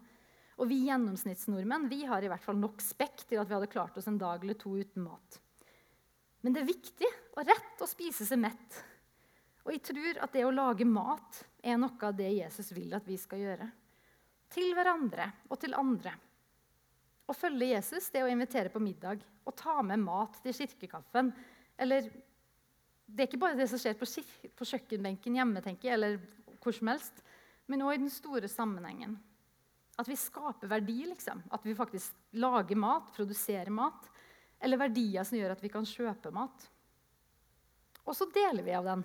Og 0.61 0.69
vi 0.69 0.85
gjennomsnittsnordmenn 0.87 1.89
vi 1.91 2.03
har 2.07 2.23
i 2.23 2.29
hvert 2.31 2.45
fall 2.45 2.59
nok 2.59 2.81
spekk 2.83 3.25
til 3.27 3.41
at 3.41 3.49
vi 3.49 3.57
hadde 3.57 3.71
klart 3.71 3.97
oss 3.99 4.07
en 4.07 4.19
dag 4.21 4.43
eller 4.43 4.57
to 4.59 4.73
uten 4.77 5.03
mat. 5.03 5.39
Men 6.41 6.55
det 6.55 6.63
er 6.63 6.71
viktig 6.71 7.11
og 7.35 7.45
rett 7.45 7.83
å 7.83 7.89
spise 7.89 8.25
seg 8.25 8.39
mett. 8.41 8.79
Og 9.65 9.75
jeg 9.75 9.83
tror 9.91 10.23
at 10.25 10.33
det 10.33 10.45
å 10.47 10.53
lage 10.53 10.87
mat 10.89 11.43
er 11.61 11.77
noe 11.81 12.07
av 12.07 12.15
det 12.17 12.31
Jesus 12.33 12.71
vil 12.73 12.95
at 12.97 13.05
vi 13.05 13.17
skal 13.19 13.43
gjøre. 13.43 13.67
Til 14.51 14.71
hverandre 14.75 15.27
og 15.51 15.59
til 15.61 15.75
andre. 15.77 16.15
Å 17.31 17.37
følge 17.37 17.71
Jesus 17.71 18.09
det 18.11 18.19
er 18.19 18.27
å 18.27 18.33
invitere 18.33 18.71
på 18.73 18.81
middag 18.83 19.23
og 19.47 19.55
ta 19.57 19.77
med 19.85 20.03
mat 20.03 20.35
til 20.43 20.55
kirkekaffen. 20.55 21.31
Eller 21.79 22.09
det 23.07 23.23
er 23.23 23.29
ikke 23.29 23.41
bare 23.41 23.59
det 23.59 23.69
som 23.71 23.79
skjer 23.79 23.95
på, 23.99 24.07
på 24.57 24.67
kjøkkenbenken 24.67 25.37
hjemme, 25.39 25.63
tenker 25.63 25.89
jeg, 25.89 25.97
eller 25.97 26.19
hvor 26.61 26.75
som 26.75 26.91
helst, 26.91 27.23
men 27.71 27.83
òg 27.85 27.95
i 27.95 28.01
den 28.03 28.11
store 28.11 28.49
sammenhengen. 28.51 29.15
At 29.99 30.09
vi 30.09 30.17
skaper 30.17 30.69
verdi, 30.71 31.01
liksom. 31.09 31.41
At 31.53 31.65
vi 31.67 31.75
faktisk 31.77 32.15
lager 32.41 32.79
mat, 32.79 33.11
produserer 33.15 33.71
mat. 33.73 34.07
Eller 34.61 34.79
verdier 34.79 35.25
som 35.27 35.37
gjør 35.37 35.55
at 35.55 35.63
vi 35.63 35.71
kan 35.73 35.87
kjøpe 35.87 36.31
mat. 36.33 36.67
Og 38.05 38.15
så 38.17 38.27
deler 38.33 38.65
vi 38.65 38.75
av 38.77 38.87
den 38.87 39.03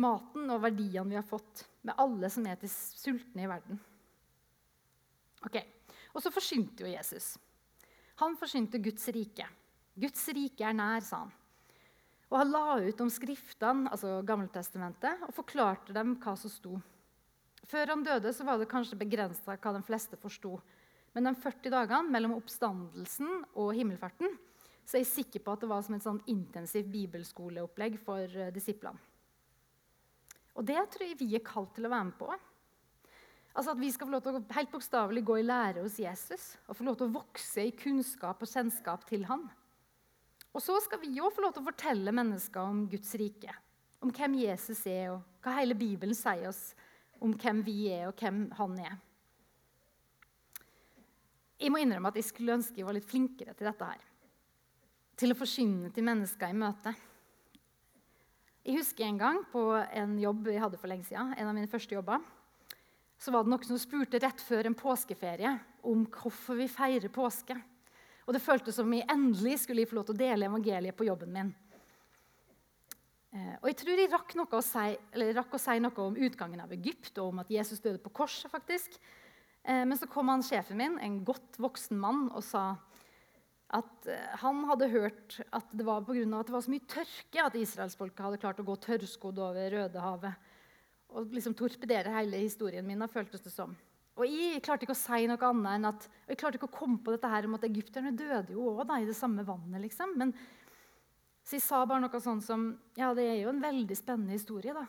maten 0.00 0.50
og 0.50 0.62
verdiene 0.64 1.12
vi 1.12 1.18
har 1.18 1.26
fått, 1.26 1.64
med 1.86 1.98
alle 2.00 2.30
som 2.32 2.46
er 2.50 2.58
til 2.60 2.70
sultne 2.72 3.44
i 3.44 3.50
verden. 3.50 3.78
Ok, 5.44 5.58
og 6.14 6.22
så 6.22 6.32
forsynte 6.32 6.86
jo 6.86 6.92
Jesus. 6.92 7.34
Han 8.22 8.36
forsynte 8.38 8.78
Guds 8.82 9.08
rike. 9.14 9.46
Guds 9.98 10.28
rike 10.34 10.66
er 10.66 10.76
nær, 10.76 11.02
sa 11.02 11.24
han. 11.24 11.32
Og 12.30 12.40
han 12.40 12.50
la 12.50 12.78
ut 12.82 13.02
om 13.04 13.10
skriftene, 13.12 13.90
altså 13.92 14.20
Gammeltestamentet, 14.26 15.26
og 15.26 15.34
forklarte 15.36 15.94
dem 15.94 16.16
hva 16.22 16.34
som 16.38 16.50
sto. 16.50 16.78
Før 17.68 17.92
han 17.94 18.04
døde, 18.06 18.32
så 18.34 18.46
var 18.46 18.58
det 18.58 18.70
kanskje 18.70 18.98
begrensa 19.00 19.56
hva 19.56 19.74
de 19.76 19.82
fleste 19.86 20.18
forsto. 20.20 20.56
Men 21.14 21.28
de 21.28 21.34
40 21.38 21.70
dagene 21.70 22.10
mellom 22.10 22.34
oppstandelsen 22.38 23.44
og 23.54 23.74
himmelfarten 23.76 24.34
så 24.84 24.98
er 24.98 25.04
jeg 25.04 25.12
sikker 25.12 25.44
på 25.44 25.54
at 25.54 25.62
det 25.62 25.70
var 25.70 25.84
som 25.84 25.94
et 25.96 26.04
sånn 26.04 26.20
intensivt 26.28 26.90
bibelskoleopplegg 26.92 27.96
for 28.04 28.28
uh, 28.36 28.50
disiplene. 28.52 29.00
Og 30.54 30.66
det 30.66 30.82
tror 30.92 31.06
jeg 31.06 31.18
vi 31.18 31.30
er 31.38 31.46
kalt 31.46 31.72
til 31.74 31.88
å 31.88 31.92
være 31.92 32.08
med 32.10 32.18
på. 32.18 32.28
Altså 33.54 33.70
At 33.70 33.80
vi 33.80 33.90
skal 33.94 34.08
få 34.08 34.14
lov 34.16 34.22
til 34.24 34.36
å 34.38 34.46
helt 34.56 34.72
bokstavelig 34.72 35.22
gå 35.26 35.36
i 35.38 35.46
lære 35.46 35.84
hos 35.84 36.00
Jesus 36.02 36.46
og 36.66 36.74
få 36.74 36.86
lov 36.88 36.96
til 36.98 37.06
å 37.06 37.16
vokse 37.20 37.62
i 37.62 37.74
kunnskap 37.78 38.42
og 38.42 38.50
kjennskap 38.50 39.06
til 39.06 39.26
han. 39.28 39.46
Og 40.54 40.62
så 40.62 40.74
skal 40.82 41.00
vi 41.02 41.14
òg 41.22 41.30
få 41.34 41.44
lov 41.44 41.54
til 41.54 41.62
å 41.62 41.68
fortelle 41.70 42.14
mennesker 42.14 42.62
om 42.62 42.84
Guds 42.90 43.14
rike. 43.18 43.54
Om 44.02 44.10
hvem 44.14 44.36
Jesus 44.42 44.82
er, 44.90 45.14
og 45.14 45.22
hva 45.42 45.54
hele 45.60 45.78
Bibelen 45.78 46.18
sier 46.18 46.48
oss 46.50 46.74
om 47.22 47.32
hvem 47.38 47.62
vi 47.66 47.78
er, 47.94 48.08
og 48.10 48.18
hvem 48.18 48.44
han 48.58 48.76
er. 48.82 48.98
Jeg 51.62 51.70
må 51.72 51.80
innrømme 51.80 52.10
at 52.10 52.18
jeg 52.18 52.28
skulle 52.28 52.58
ønske 52.58 52.82
jeg 52.82 52.86
var 52.86 52.98
litt 52.98 53.08
flinkere 53.08 53.54
til 53.54 53.70
dette 53.70 53.88
her. 53.88 54.02
Til 55.14 55.30
å 55.30 55.38
forsyne 55.38 55.94
til 55.94 56.06
mennesker 56.06 56.50
i 56.50 56.58
møte. 56.58 56.92
Jeg 58.66 58.80
husker 58.80 59.06
en 59.06 59.20
gang 59.20 59.44
på 59.52 59.68
en 59.78 60.18
jobb 60.18 60.50
jeg 60.50 60.62
hadde 60.62 60.80
for 60.80 60.90
lenge 60.90 61.06
siden, 61.06 61.36
en 61.38 61.50
av 61.50 61.54
mine 61.54 61.70
første 61.70 61.94
jobber 61.94 62.22
så 63.24 63.32
var 63.32 63.44
det 63.44 63.54
noen 63.54 63.64
som 63.64 63.80
spurte 63.80 64.20
rett 64.20 64.42
før 64.44 64.68
en 64.68 64.76
påskeferie 64.76 65.54
om 65.88 66.02
hvorfor 66.12 66.58
vi 66.58 66.68
feirer 66.68 67.12
påske. 67.12 67.56
Og 68.24 68.34
Det 68.36 68.42
føltes 68.44 68.76
som 68.76 68.92
jeg 68.92 69.06
endelig 69.08 69.62
skulle 69.62 69.86
få 69.88 69.96
lov 69.98 70.08
til 70.08 70.16
å 70.16 70.20
dele 70.20 70.48
evangeliet 70.48 70.96
på 70.96 71.06
jobben 71.08 71.32
min. 71.32 71.52
Eh, 73.32 73.54
og 73.62 73.68
Jeg 73.70 73.78
tror 73.80 74.00
jeg 74.00 74.12
rakk, 74.12 74.36
å 74.52 74.60
si, 74.64 74.86
rakk 75.40 75.56
å 75.56 75.60
si 75.60 75.76
noe 75.80 76.04
om 76.04 76.16
utgangen 76.16 76.60
av 76.60 76.72
Egypt 76.76 77.16
og 77.18 77.32
om 77.32 77.40
at 77.40 77.52
Jesus 77.52 77.80
døde 77.80 78.02
på 78.02 78.12
korset. 78.12 78.50
faktisk. 78.52 78.98
Eh, 79.64 79.84
men 79.88 79.96
så 79.96 80.06
kom 80.06 80.28
han 80.28 80.44
sjefen 80.44 80.76
min, 80.76 80.98
en 81.00 81.22
godt 81.24 81.56
voksen 81.56 81.96
mann, 81.96 82.28
og 82.36 82.44
sa 82.44 82.76
at 83.72 84.06
eh, 84.06 84.36
han 84.44 84.64
hadde 84.68 84.92
hørt 84.92 85.40
at 85.50 85.72
det 85.72 85.86
var 85.88 86.04
pga. 86.04 86.40
at 86.40 86.46
det 86.46 86.52
var 86.52 86.60
så 86.60 86.70
mye 86.76 86.92
tørke 86.92 87.40
at 87.40 87.56
israelsfolket 87.56 88.20
hadde 88.20 88.42
klart 88.42 88.60
å 88.60 88.68
gå 88.68 88.76
tørrskodd 88.76 89.40
over 89.40 89.70
Rødehavet 89.72 90.52
og 91.14 91.34
liksom 91.34 91.54
torpedere 91.56 92.12
hele 92.16 92.42
historien 92.42 92.86
min. 92.86 93.06
føltes 93.08 93.40
det 93.40 93.52
som. 93.54 93.74
Og 94.14 94.26
Jeg 94.26 94.62
klarte 94.62 94.86
ikke 94.86 94.94
å 94.94 94.98
si 94.98 95.26
noe 95.26 95.48
annet 95.48 95.72
enn 95.74 95.88
at, 95.88 96.04
og 96.06 96.28
jeg 96.30 96.38
klarte 96.38 96.58
ikke 96.58 96.70
å 96.70 96.76
komme 96.76 97.00
på 97.02 97.14
dette 97.14 97.30
her 97.30 97.46
om 97.46 97.56
at 97.56 97.64
egypterne 97.66 98.14
døde 98.14 98.54
jo 98.54 98.68
òg 98.70 98.92
i 99.00 99.06
det 99.08 99.16
samme 99.16 99.42
vannet. 99.42 99.80
liksom. 99.82 100.14
Men, 100.16 100.34
så 101.42 101.56
jeg 101.56 101.64
sa 101.64 101.84
bare 101.84 102.04
noe 102.04 102.20
sånn 102.20 102.42
som 102.42 102.78
Ja, 102.96 103.12
det 103.14 103.26
er 103.26 103.40
jo 103.42 103.50
en 103.50 103.62
veldig 103.62 103.96
spennende 103.98 104.36
historie, 104.36 104.74
da. 104.74 104.86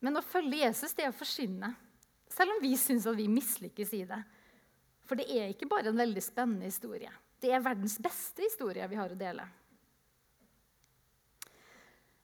Men 0.00 0.16
å 0.16 0.22
følge 0.22 0.62
Jesus 0.62 0.94
det 0.94 1.04
er 1.04 1.10
å 1.10 1.18
forsvinne. 1.18 1.74
Selv 2.30 2.56
om 2.56 2.62
vi 2.62 2.76
syns 2.78 3.06
at 3.06 3.16
vi 3.16 3.26
mislykkes 3.32 3.92
i 3.96 4.04
det. 4.06 4.22
For 5.06 5.18
det 5.18 5.26
er 5.30 5.50
ikke 5.50 5.68
bare 5.70 5.90
en 5.90 5.98
veldig 5.98 6.22
spennende 6.22 6.68
historie. 6.68 7.10
Det 7.40 7.50
er 7.52 7.62
verdens 7.62 7.98
beste 8.02 8.44
historie 8.44 8.86
vi 8.90 8.98
har 8.98 9.12
å 9.12 9.18
dele. 9.18 9.46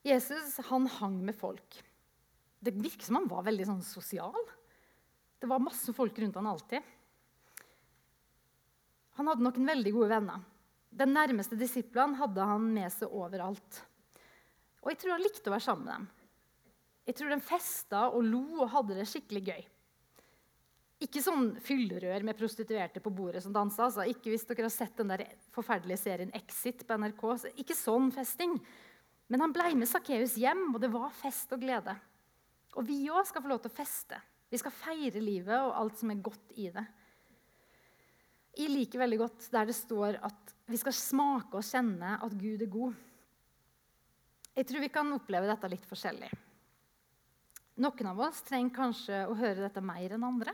Jesus 0.03 0.59
han 0.69 0.87
hang 0.99 1.21
med 1.25 1.37
folk. 1.39 1.79
Det 2.63 2.75
virker 2.75 3.07
som 3.07 3.21
han 3.21 3.31
var 3.31 3.45
veldig 3.47 3.69
sånn 3.69 3.85
sosial. 3.87 4.39
Det 5.39 5.51
var 5.51 5.63
masse 5.63 5.95
folk 5.95 6.19
rundt 6.19 6.39
han 6.39 6.51
alltid. 6.51 6.83
Han 9.19 9.29
hadde 9.29 9.45
noen 9.45 9.71
veldig 9.73 9.93
gode 9.95 10.11
venner. 10.15 10.43
Den 10.93 11.15
nærmeste 11.17 11.57
disiplene 11.59 12.19
hadde 12.21 12.47
han 12.47 12.67
med 12.75 12.93
seg 12.93 13.13
overalt. 13.15 13.83
Og 14.83 14.93
jeg 14.93 15.01
tror 15.01 15.15
han 15.15 15.25
likte 15.25 15.51
å 15.51 15.55
være 15.55 15.65
sammen 15.65 15.87
med 15.87 15.95
dem. 15.95 16.09
Jeg 17.07 17.19
tror 17.19 17.33
de 17.33 17.39
festa 17.43 18.03
og 18.15 18.27
lo 18.27 18.43
og 18.61 18.71
hadde 18.75 18.99
det 18.99 19.09
skikkelig 19.11 19.43
gøy. 19.49 19.63
Ikke 21.03 21.23
sånn 21.25 21.49
fyllerør 21.63 22.23
med 22.27 22.39
prostituerte 22.39 23.03
på 23.03 23.11
bordet 23.11 23.43
som 23.43 23.55
dansa. 23.55 23.89
Altså. 23.89 24.07
Ikke 24.07 24.31
hvis 24.31 24.47
dere 24.47 24.69
har 24.69 24.75
sett 24.75 24.95
den 25.01 25.11
der 25.11 25.25
forferdelige 25.55 25.99
serien 26.05 26.31
Exit 26.39 26.85
på 26.87 26.99
NRK. 27.03 27.25
Ikke 27.59 27.75
sånn 27.75 28.13
festing. 28.15 28.55
Men 29.33 29.41
han 29.41 29.53
ble 29.55 29.71
med 29.81 29.89
Sakkeus 29.89 30.35
hjem, 30.37 30.67
og 30.75 30.81
det 30.83 30.91
var 30.93 31.13
fest 31.17 31.55
og 31.57 31.63
glede. 31.63 31.95
Og 32.77 32.85
vi 32.85 32.99
òg 33.09 33.25
skal 33.25 33.41
få 33.41 33.49
lov 33.49 33.63
til 33.65 33.73
å 33.73 33.79
feste. 33.79 34.19
Vi 34.53 34.59
skal 34.61 34.75
feire 34.77 35.23
livet 35.25 35.57
og 35.57 35.73
alt 35.81 35.97
som 35.97 36.11
er 36.13 36.21
godt 36.21 36.53
i 36.61 36.67
det. 36.75 36.85
Jeg 38.61 38.69
liker 38.69 39.01
veldig 39.01 39.19
godt 39.23 39.47
der 39.55 39.71
det 39.71 39.77
står 39.79 40.19
at 40.29 40.53
vi 40.69 40.77
skal 40.77 40.93
smake 40.93 41.57
og 41.57 41.65
kjenne 41.65 42.19
at 42.21 42.35
Gud 42.37 42.61
er 42.61 42.69
god. 42.75 42.99
Jeg 44.53 44.69
tror 44.69 44.85
vi 44.85 44.91
kan 44.93 45.15
oppleve 45.17 45.49
dette 45.49 45.71
litt 45.73 45.87
forskjellig. 45.89 46.29
Noen 47.81 48.11
av 48.11 48.21
oss 48.27 48.43
trenger 48.45 48.77
kanskje 48.77 49.23
å 49.25 49.39
høre 49.39 49.65
dette 49.65 49.81
mer 49.81 50.13
enn 50.13 50.29
andre. 50.29 50.53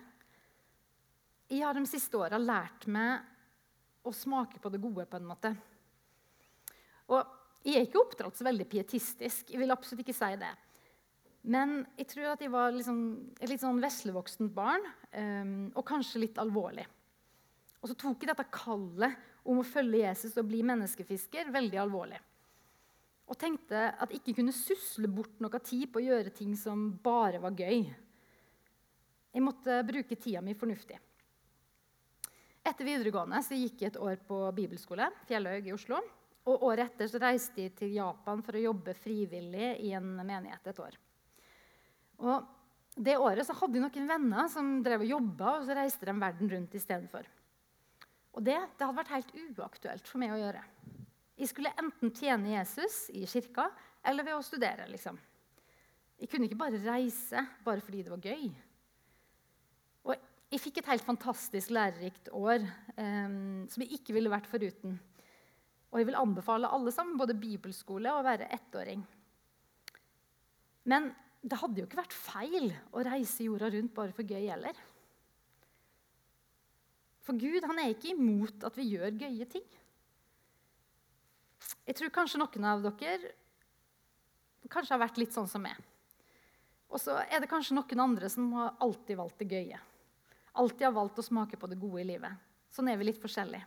Jeg 1.50 1.64
har 1.66 1.74
de 1.74 1.82
siste 1.90 2.14
åra 2.14 2.38
lært 2.38 2.86
meg 2.86 4.06
å 4.06 4.14
smake 4.14 4.62
på 4.62 4.70
det 4.70 4.78
gode 4.86 5.08
på 5.10 5.18
en 5.18 5.26
måte. 5.26 5.50
Og 7.10 7.37
jeg 7.66 7.76
er 7.76 7.86
ikke 7.86 8.00
oppdratt 8.00 8.38
så 8.38 8.46
veldig 8.46 8.66
pietistisk. 8.70 9.50
Jeg 9.52 9.60
vil 9.60 9.74
absolutt 9.74 10.04
ikke 10.04 10.16
si 10.16 10.30
det. 10.40 10.52
Men 11.48 11.80
jeg 11.98 12.08
tror 12.10 12.32
at 12.32 12.42
jeg 12.42 12.52
var 12.52 12.72
liksom, 12.74 13.00
et 13.38 13.50
litt 13.50 13.62
sånn 13.62 13.80
veslevoksent 13.82 14.52
barn, 14.54 14.84
um, 15.14 15.68
og 15.74 15.86
kanskje 15.86 16.22
litt 16.24 16.40
alvorlig. 16.40 16.84
Og 17.78 17.90
så 17.90 17.96
tok 17.98 18.24
jeg 18.24 18.32
dette 18.32 18.48
kallet 18.52 19.14
om 19.48 19.60
å 19.60 19.66
følge 19.66 20.02
Jesus 20.02 20.36
og 20.40 20.48
bli 20.50 20.64
menneskefisker 20.66 21.52
veldig 21.54 21.80
alvorlig. 21.84 22.18
Og 23.28 23.38
tenkte 23.38 23.90
at 23.92 24.10
jeg 24.10 24.22
ikke 24.22 24.38
kunne 24.40 24.56
susle 24.56 25.08
bort 25.12 25.40
noe 25.44 25.60
tid 25.60 25.90
på 25.92 26.00
å 26.00 26.06
gjøre 26.06 26.34
ting 26.34 26.54
som 26.58 26.88
bare 27.04 27.40
var 27.42 27.56
gøy. 27.56 27.84
Jeg 29.32 29.44
måtte 29.44 29.82
bruke 29.86 30.16
tida 30.16 30.42
mi 30.44 30.56
fornuftig. 30.58 30.98
Etter 32.68 32.84
videregående 32.84 33.40
så 33.44 33.56
gikk 33.56 33.84
jeg 33.84 33.92
et 33.92 34.00
år 34.02 34.18
på 34.28 34.40
bibelskole 34.56 35.08
Fjellhaug 35.28 35.68
i 35.68 35.76
Oslo. 35.76 36.00
Og 36.48 36.64
Året 36.70 36.88
etter 36.88 37.10
så 37.10 37.20
reiste 37.20 37.60
de 37.60 37.68
til 37.76 37.96
Japan 37.98 38.40
for 38.44 38.56
å 38.56 38.62
jobbe 38.62 38.94
frivillig 38.96 39.74
i 39.84 39.92
en 39.96 40.14
menighet 40.16 40.70
et 40.70 40.80
år. 40.84 40.96
Og 42.24 42.54
Det 42.98 43.14
året 43.14 43.46
så 43.46 43.54
hadde 43.54 43.76
de 43.76 43.82
noen 43.84 44.08
venner 44.10 44.48
som 44.50 44.70
drev 44.82 45.04
og 45.04 45.12
jobba, 45.12 45.50
og 45.58 45.66
så 45.68 45.76
reiste 45.76 46.08
de 46.08 46.14
verden 46.18 46.48
rundt 46.50 46.72
istedenfor. 46.74 47.28
Og 48.34 48.42
det, 48.42 48.56
det 48.74 48.86
hadde 48.86 48.98
vært 48.98 49.12
helt 49.12 49.30
uaktuelt 49.58 50.08
for 50.08 50.18
meg 50.18 50.34
å 50.34 50.40
gjøre. 50.40 50.62
Jeg 51.38 51.50
skulle 51.52 51.74
enten 51.78 52.10
tjene 52.10 52.56
Jesus 52.56 53.04
i 53.14 53.22
kirka 53.30 53.68
eller 54.02 54.26
ved 54.26 54.34
å 54.34 54.42
studere. 54.42 54.88
liksom. 54.90 55.18
Jeg 56.18 56.30
kunne 56.32 56.48
ikke 56.48 56.58
bare 56.58 56.80
reise 56.82 57.44
bare 57.62 57.84
fordi 57.84 58.02
det 58.02 58.10
var 58.10 58.24
gøy. 58.24 58.48
Og 60.08 60.16
jeg 60.50 60.62
fikk 60.64 60.80
et 60.80 60.90
helt 60.90 61.06
fantastisk 61.06 61.70
lærerikt 61.76 62.32
år 62.34 62.64
eh, 62.64 63.36
som 63.70 63.84
jeg 63.84 64.00
ikke 64.00 64.16
ville 64.16 64.32
vært 64.32 64.50
foruten. 64.50 64.98
Og 65.88 66.00
jeg 66.00 66.08
vil 66.10 66.18
anbefale 66.20 66.68
alle 66.68 66.92
sammen, 66.92 67.16
både 67.20 67.36
bibelskole 67.38 68.12
og 68.12 68.20
å 68.20 68.26
være 68.26 68.50
ettåring. 68.58 69.00
Men 70.88 71.10
det 71.40 71.58
hadde 71.60 71.80
jo 71.80 71.88
ikke 71.88 72.00
vært 72.00 72.16
feil 72.16 72.70
å 72.92 73.04
reise 73.06 73.46
jorda 73.46 73.70
rundt 73.72 73.94
bare 73.96 74.14
for 74.16 74.28
gøy 74.28 74.48
heller. 74.50 74.76
For 77.24 77.36
Gud 77.38 77.64
han 77.68 77.80
er 77.80 77.92
ikke 77.92 78.14
imot 78.14 78.64
at 78.64 78.76
vi 78.78 78.88
gjør 78.94 79.16
gøye 79.20 79.46
ting. 79.52 79.66
Jeg 81.88 81.96
tror 81.96 82.12
kanskje 82.12 82.40
noen 82.40 82.66
av 82.68 82.84
dere 82.84 83.34
kanskje 84.68 84.92
har 84.92 85.00
vært 85.00 85.20
litt 85.20 85.32
sånn 85.32 85.48
som 85.48 85.62
meg. 85.64 85.76
Og 86.88 87.00
så 87.00 87.18
er 87.22 87.40
det 87.40 87.48
kanskje 87.48 87.76
noen 87.76 88.02
andre 88.04 88.28
som 88.32 88.50
har 88.56 88.76
alltid 88.84 89.16
valgt 89.20 89.40
det 89.40 89.48
gøye. 89.52 89.80
Alltid 90.60 90.86
har 90.88 90.96
valgt 90.96 91.20
å 91.20 91.24
smake 91.24 91.60
på 91.60 91.68
det 91.70 91.78
gode 91.80 92.02
i 92.02 92.08
livet. 92.08 92.32
Sånn 92.72 92.88
er 92.88 92.98
vi 93.00 93.08
litt 93.08 93.20
forskjellige. 93.20 93.64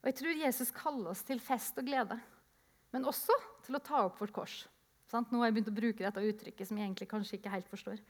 Og 0.00 0.08
jeg 0.08 0.16
tror 0.20 0.42
Jesus 0.46 0.72
kaller 0.72 1.12
oss 1.12 1.22
til 1.28 1.42
fest 1.44 1.78
og 1.80 1.88
glede, 1.88 2.16
men 2.94 3.06
også 3.08 3.34
til 3.66 3.76
å 3.76 3.82
ta 3.84 4.06
opp 4.06 4.20
vårt 4.22 4.32
kors. 4.34 4.62
Sant? 5.10 5.30
Nå 5.30 5.40
har 5.40 5.50
jeg 5.50 5.58
begynt 5.58 5.72
å 5.72 5.76
bruke 5.76 6.04
dette 6.04 6.26
uttrykket 6.32 6.68
som 6.68 6.78
jeg 6.78 6.86
egentlig 6.88 7.10
kanskje 7.10 7.36
ikke 7.38 7.52
helt 7.52 7.68
forstår. 7.70 8.00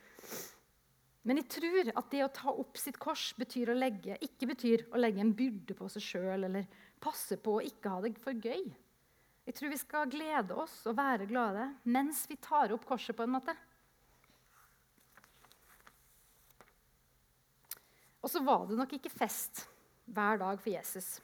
Men 1.26 1.40
jeg 1.40 1.50
tror 1.52 1.90
at 2.00 2.12
det 2.12 2.20
å 2.24 2.32
ta 2.32 2.52
opp 2.52 2.78
sitt 2.80 2.96
kors 3.00 3.30
betyr 3.36 3.74
legge, 3.76 4.16
ikke 4.24 4.48
betyr 4.52 4.86
å 4.92 5.00
legge 5.00 5.20
en 5.20 5.34
byrde 5.36 5.76
på 5.76 5.88
seg 5.92 6.04
sjøl 6.04 6.46
eller 6.48 6.68
passe 7.02 7.36
på 7.40 7.58
å 7.58 7.64
ikke 7.64 7.92
ha 7.92 8.00
det 8.04 8.14
for 8.22 8.36
gøy. 8.36 8.70
Jeg 9.48 9.56
tror 9.56 9.72
vi 9.72 9.80
skal 9.80 10.12
glede 10.12 10.56
oss 10.62 10.76
og 10.88 10.96
være 10.96 11.28
glade 11.28 11.66
mens 11.88 12.22
vi 12.30 12.38
tar 12.40 12.72
opp 12.72 12.86
korset. 12.88 13.16
på 13.16 13.24
en 13.24 13.34
måte. 13.34 13.56
Og 18.20 18.28
så 18.30 18.42
var 18.44 18.66
det 18.68 18.76
nok 18.78 18.92
ikke 18.96 19.12
fest 19.12 19.64
hver 20.04 20.40
dag 20.40 20.60
for 20.60 20.70
Jesus. 20.70 21.18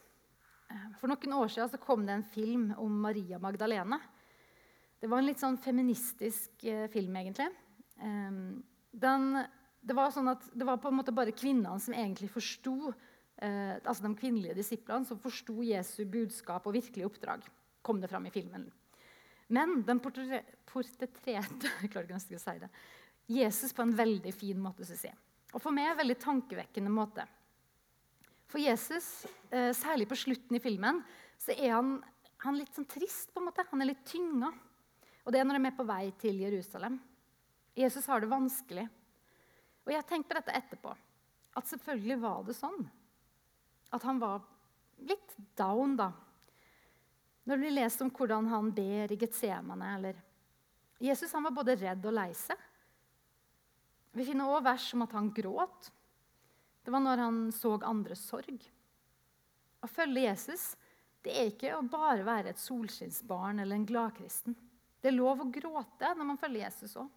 For 1.00 1.11
noen 1.11 1.35
år 1.38 1.52
siden 1.52 1.83
kom 1.83 2.06
det 2.06 2.14
en 2.16 2.28
film 2.33 2.71
om 2.80 3.00
Maria 3.02 3.38
Magdalene. 3.42 3.99
Det 5.00 5.11
var 5.11 5.21
en 5.21 5.28
litt 5.28 5.42
sånn 5.42 5.59
feministisk 5.61 6.64
eh, 6.64 6.87
film, 6.92 7.16
egentlig. 7.21 7.50
Um, 8.00 8.62
den, 8.97 9.26
det, 9.80 9.97
var 9.97 10.11
sånn 10.12 10.33
at, 10.33 10.47
det 10.56 10.66
var 10.68 10.80
på 10.80 10.88
en 10.90 10.99
måte 10.99 11.14
bare 11.16 11.37
kvinnene 11.37 11.80
som 11.83 11.95
egentlig 11.97 12.30
forsto 12.33 12.90
eh, 12.90 13.76
altså 13.76 14.06
de 14.06 14.12
kvinnelige 14.16 14.56
disiplene 14.56 15.09
som 15.09 15.21
forsto 15.21 15.61
Jesu 15.64 16.04
budskap 16.09 16.66
og 16.66 16.76
virkelige 16.76 17.09
oppdrag. 17.09 17.45
kom 17.83 18.00
det 18.00 18.09
fram 18.11 18.26
i 18.26 18.35
filmen. 18.35 18.64
Men 19.49 19.83
den 19.87 20.00
portretterte 20.02 21.71
si 22.18 22.37
Jesus 23.26 23.73
på 23.73 23.83
en 23.83 23.95
veldig 23.97 24.33
fin 24.35 24.59
måte. 24.59 24.85
Synes 24.85 25.04
jeg. 25.04 25.14
Og 25.54 25.62
for 25.62 25.71
meg 25.75 25.92
en 25.92 26.00
veldig 26.00 26.18
tankevekkende 26.18 26.90
måte. 26.90 27.26
For 28.46 28.62
Jesus, 28.62 29.26
eh, 29.50 29.72
særlig 29.74 30.06
på 30.08 30.18
slutten 30.18 30.56
i 30.56 30.62
filmen, 30.62 31.02
så 31.38 31.54
er 31.56 31.74
han, 31.74 31.96
han 32.44 32.58
litt 32.58 32.74
sånn 32.74 32.88
trist. 32.88 33.32
på 33.34 33.40
en 33.40 33.48
måte. 33.48 33.66
Han 33.70 33.82
er 33.82 33.90
litt 33.92 34.04
tynga. 34.06 34.52
Og 35.26 35.32
det 35.34 35.40
er 35.40 35.48
når 35.48 35.58
de 35.58 35.66
er 35.66 35.78
på 35.78 35.88
vei 35.88 36.04
til 36.20 36.38
Jerusalem. 36.44 37.00
Jesus 37.76 38.06
har 38.06 38.22
det 38.22 38.30
vanskelig. 38.30 38.86
Og 39.84 39.92
jeg 39.92 40.00
har 40.00 40.06
tenkt 40.08 40.30
på 40.30 40.38
dette 40.38 40.54
etterpå. 40.54 40.94
At 41.56 41.68
selvfølgelig 41.70 42.20
var 42.22 42.44
det 42.46 42.54
sånn. 42.56 42.86
At 43.94 44.06
han 44.06 44.20
var 44.22 44.44
litt 45.02 45.34
down, 45.58 45.96
da. 45.98 46.12
Når 47.46 47.60
vi 47.62 47.74
leser 47.74 48.06
om 48.06 48.14
hvordan 48.14 48.48
han 48.50 48.70
ber 48.74 49.12
i 49.12 49.18
Getsemane 49.20 49.90
eller 49.98 50.22
Jesus 51.02 51.32
han 51.37 51.44
var 51.44 51.54
både 51.54 51.76
redd 51.76 52.06
og 52.09 52.14
lei 52.16 52.30
seg. 52.35 52.56
Vi 54.16 54.24
finner 54.24 54.48
òg 54.48 54.64
vers 54.64 54.87
om 54.96 55.04
at 55.04 55.12
han 55.12 55.28
gråt. 55.37 55.90
Det 56.87 56.92
var 56.94 57.03
når 57.03 57.18
han 57.18 57.38
så 57.51 57.72
andres 57.83 58.20
sorg. 58.31 58.62
Å 59.83 59.88
følge 59.90 60.29
Jesus 60.29 60.68
det 61.27 61.33
er 61.35 61.49
ikke 61.51 61.72
å 61.75 61.83
bare 61.90 62.22
være 62.22 62.53
et 62.53 62.61
solskinnsbarn 62.62 63.59
eller 63.59 63.75
en 63.75 63.87
gladkristen. 63.88 64.55
Det 65.03 65.11
er 65.11 65.16
lov 65.16 65.42
å 65.42 65.49
gråte 65.51 66.12
når 66.14 66.29
man 66.29 66.38
følger 66.38 66.62
Jesus 66.68 66.94
òg. 67.03 67.09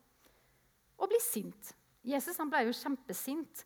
Og 0.98 1.12
bli 1.12 1.20
sint. 1.22 1.70
Jesus 2.02 2.40
ble 2.50 2.64
jo 2.66 2.74
kjempesint 2.74 3.62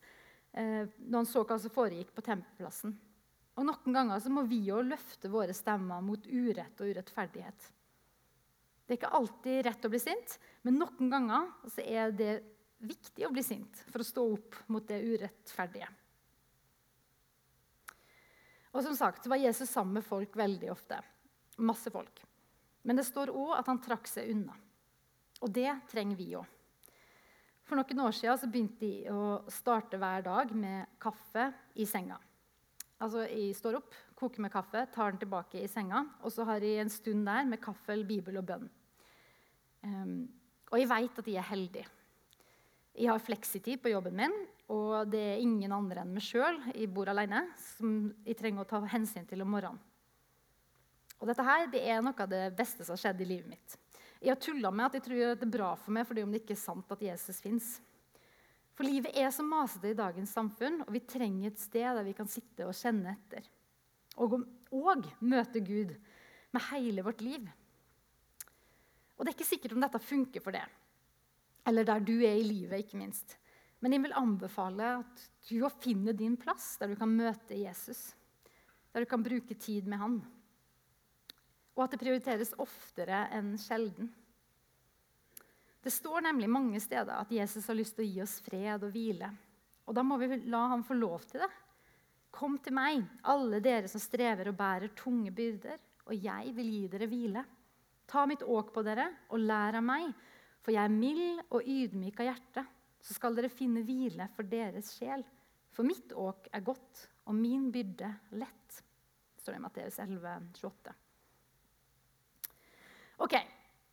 eh, 0.52 0.84
når 1.00 1.22
han 1.22 1.30
så 1.30 1.46
hva 1.48 1.56
som 1.64 1.72
foregikk 1.72 2.12
på 2.12 2.26
tempelplassen. 2.28 2.92
Og 3.56 3.70
Noen 3.70 3.96
ganger 3.96 4.28
må 4.34 4.44
vi 4.50 4.60
jo 4.68 4.82
løfte 4.84 5.32
våre 5.32 5.56
stemmer 5.56 6.04
mot 6.04 6.28
urett 6.28 6.84
og 6.84 6.92
urettferdighet. 6.92 7.70
Det 8.84 8.98
er 8.98 9.00
ikke 9.00 9.16
alltid 9.16 9.64
rett 9.70 9.88
å 9.88 9.94
bli 9.94 10.04
sint, 10.04 10.36
men 10.68 10.82
noen 10.82 11.08
ganger 11.14 11.54
er 11.86 12.12
det 12.12 12.34
viktig 12.88 13.28
å 13.28 13.32
bli 13.34 13.44
sint 13.46 13.84
for 13.90 14.04
å 14.04 14.08
stå 14.08 14.24
opp 14.36 14.58
mot 14.74 14.86
det 14.88 15.00
urettferdige. 15.04 15.90
Og 18.74 18.82
som 18.86 18.96
sagt 18.98 19.28
var 19.30 19.42
Jesus 19.42 19.70
sammen 19.70 20.00
med 20.00 20.06
folk 20.06 20.36
veldig 20.38 20.72
ofte. 20.74 20.98
Masse 21.62 21.92
folk. 21.94 22.24
Men 22.84 22.98
det 22.98 23.06
står 23.08 23.32
òg 23.32 23.54
at 23.60 23.70
han 23.70 23.82
trakk 23.84 24.10
seg 24.10 24.32
unna. 24.34 24.56
Og 25.44 25.52
det 25.54 25.70
trenger 25.92 26.18
vi 26.18 26.34
òg. 26.40 26.48
For 27.64 27.80
noen 27.80 28.04
år 28.04 28.16
siden 28.18 28.52
begynte 28.52 28.84
de 28.84 29.14
å 29.14 29.26
starte 29.52 30.00
hver 30.00 30.26
dag 30.26 30.52
med 30.58 30.98
kaffe 31.02 31.48
i 31.80 31.86
senga. 31.88 32.18
Altså, 33.00 33.26
Jeg 33.28 33.56
står 33.56 33.78
opp, 33.80 33.96
koker 34.16 34.44
med 34.44 34.52
kaffe, 34.52 34.86
tar 34.92 35.12
den 35.12 35.20
tilbake 35.20 35.62
i 35.62 35.68
senga, 35.68 36.04
og 36.24 36.32
så 36.32 36.46
har 36.48 36.64
jeg 36.64 36.82
en 36.84 36.92
stund 36.92 37.26
der 37.28 37.46
med 37.46 37.62
kaffe, 37.64 37.98
bibel 38.08 38.38
og 38.40 38.46
bønn. 38.48 38.70
Um, 39.84 40.30
og 40.72 40.80
jeg 40.80 40.90
veit 40.90 41.20
at 41.20 41.28
jeg 41.28 41.40
er 41.40 41.50
heldig. 41.50 41.84
Jeg 42.94 43.10
har 43.10 43.22
fleksitid 43.26 43.82
på 43.82 43.90
jobben 43.90 44.16
min, 44.20 44.34
og 44.70 45.10
det 45.10 45.22
er 45.32 45.42
ingen 45.42 45.72
andre 45.74 46.04
enn 46.04 46.12
meg 46.14 46.26
sjøl 46.26 46.60
jeg 46.72 46.92
bor 46.94 47.10
alene, 47.10 47.42
som 47.58 48.12
jeg 48.22 48.38
trenger 48.38 48.64
å 48.64 48.70
ta 48.70 48.82
hensyn 48.94 49.26
til 49.30 49.42
om 49.42 49.50
morgenen. 49.50 49.82
Og 51.18 51.30
dette 51.30 51.46
her, 51.48 51.66
det 51.72 51.82
er 51.88 52.04
noe 52.04 52.20
av 52.20 52.30
det 52.30 52.44
beste 52.58 52.84
som 52.84 52.98
har 52.98 53.02
skjedd 53.02 53.24
i 53.24 53.30
livet 53.30 53.48
mitt. 53.48 53.78
Jeg 54.20 54.34
har 54.34 54.40
tulla 54.44 54.70
med 54.72 54.86
at 54.86 54.98
jeg 54.98 55.06
tror 55.08 55.22
det 55.24 55.48
er 55.48 55.52
bra 55.56 55.72
for 55.80 55.96
meg 55.96 56.06
fordi 56.08 56.24
om 56.24 56.32
det 56.32 56.44
ikke 56.44 56.56
er 56.56 56.62
sant 56.62 56.94
at 56.94 57.02
Jesus 57.04 57.40
fins. 57.44 57.70
For 58.74 58.86
livet 58.88 59.16
er 59.18 59.30
så 59.34 59.46
masete 59.46 59.92
i 59.92 59.98
dagens 59.98 60.34
samfunn, 60.36 60.82
og 60.86 60.94
vi 60.94 61.02
trenger 61.06 61.50
et 61.50 61.62
sted 61.62 61.86
der 61.86 62.06
vi 62.06 62.16
kan 62.18 62.30
sitte 62.30 62.68
og 62.68 62.78
kjenne 62.78 63.16
etter. 63.16 63.50
Og, 64.22 64.38
og 64.74 65.10
møte 65.24 65.64
Gud 65.66 65.96
med 66.54 66.66
hele 66.70 67.06
vårt 67.06 67.24
liv. 67.26 67.46
Og 69.18 69.24
det 69.24 69.32
er 69.32 69.38
ikke 69.38 69.50
sikkert 69.50 69.76
om 69.78 69.84
dette 69.84 70.02
funker 70.02 70.44
for 70.44 70.56
det. 70.56 70.66
Eller 71.68 71.88
der 71.88 72.04
du 72.04 72.18
er 72.20 72.36
i 72.36 72.46
livet, 72.46 72.84
ikke 72.84 73.00
minst. 73.00 73.38
Men 73.80 73.96
jeg 73.96 74.04
vil 74.04 74.16
anbefale 74.20 74.92
at 75.00 75.26
du 75.50 75.64
finner 75.84 76.16
din 76.16 76.38
plass 76.40 76.78
der 76.80 76.92
du 76.92 76.96
kan 77.00 77.12
møte 77.12 77.56
Jesus. 77.56 78.14
Der 78.94 79.04
du 79.04 79.10
kan 79.10 79.24
bruke 79.24 79.56
tid 79.60 79.88
med 79.90 80.00
han 80.00 80.22
og 81.74 81.86
at 81.86 81.96
det 81.96 82.02
prioriteres 82.04 82.54
oftere 82.62 83.26
enn 83.34 83.56
sjelden. 83.62 84.10
Det 85.84 85.92
står 85.92 86.24
nemlig 86.24 86.48
mange 86.52 86.80
steder 86.80 87.18
at 87.18 87.32
Jesus 87.34 87.66
har 87.68 87.78
lyst 87.78 87.98
til 87.98 88.06
å 88.06 88.12
gi 88.12 88.22
oss 88.24 88.38
fred 88.46 88.86
og 88.86 88.94
hvile. 88.94 89.30
Og 89.90 89.98
da 89.98 90.04
må 90.06 90.20
vi 90.22 90.30
la 90.48 90.68
ham 90.72 90.86
få 90.86 90.96
lov 90.96 91.26
til 91.28 91.44
det. 91.44 91.50
Kom 92.34 92.56
til 92.64 92.76
meg, 92.78 93.02
alle 93.30 93.60
dere 93.62 93.90
som 93.92 94.02
strever 94.02 94.50
og 94.50 94.58
bærer 94.58 94.94
tunge 94.98 95.34
byrder, 95.36 95.82
og 96.08 96.16
jeg 96.16 96.54
vil 96.56 96.70
gi 96.72 96.86
dere 96.94 97.10
hvile. 97.10 97.44
Ta 98.10 98.24
mitt 98.30 98.46
åk 98.46 98.72
på 98.74 98.84
dere 98.86 99.10
og 99.34 99.44
lær 99.44 99.78
av 99.80 99.86
meg, 99.86 100.14
for 100.64 100.74
jeg 100.76 100.84
er 100.84 100.94
mild 100.96 101.42
og 101.50 101.68
ydmyk 101.68 102.22
av 102.24 102.30
hjerte. 102.32 102.64
Så 103.04 103.18
skal 103.18 103.36
dere 103.36 103.52
finne 103.52 103.84
hvile 103.84 104.30
for 104.36 104.48
deres 104.48 104.94
sjel. 104.96 105.26
For 105.76 105.86
mitt 105.88 106.14
åk 106.16 106.48
er 106.54 106.64
godt, 106.64 107.08
og 107.28 107.36
min 107.36 107.68
byrde 107.74 108.10
lett. 108.40 108.84
Står 109.40 109.56
det 109.56 109.60
i 109.60 109.64
Matteus 109.64 110.00
11, 110.00 110.38
28. 110.62 110.94
Ok, 113.24 113.36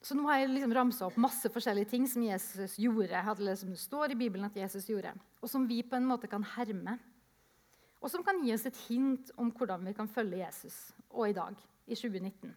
så 0.01 0.17
nå 0.17 0.25
har 0.29 0.41
jeg 0.41 0.53
liksom 0.53 0.75
ramsa 0.77 1.09
opp 1.09 1.19
masse 1.21 1.51
forskjellige 1.53 1.91
ting 1.91 2.07
som 2.09 2.23
Jesus 2.25 2.79
gjorde, 2.81 3.19
eller 3.35 3.59
som 3.59 3.73
det 3.75 3.83
står 3.83 4.15
i 4.15 4.21
Bibelen 4.21 4.47
at 4.47 4.57
Jesus 4.57 4.87
gjorde, 4.89 5.13
og 5.43 5.51
som 5.51 5.67
vi 5.69 5.83
på 5.83 5.99
en 5.99 6.09
måte 6.09 6.31
kan 6.31 6.45
herme. 6.55 6.97
Og 8.01 8.09
som 8.09 8.25
kan 8.25 8.41
gi 8.41 8.55
oss 8.55 8.65
et 8.69 8.79
hint 8.87 9.29
om 9.37 9.51
hvordan 9.53 9.85
vi 9.85 9.93
kan 9.97 10.09
følge 10.09 10.41
Jesus 10.41 10.79
og 11.11 11.29
i 11.29 11.37
dag, 11.37 11.59
i 11.85 11.99
2019. 11.99 12.55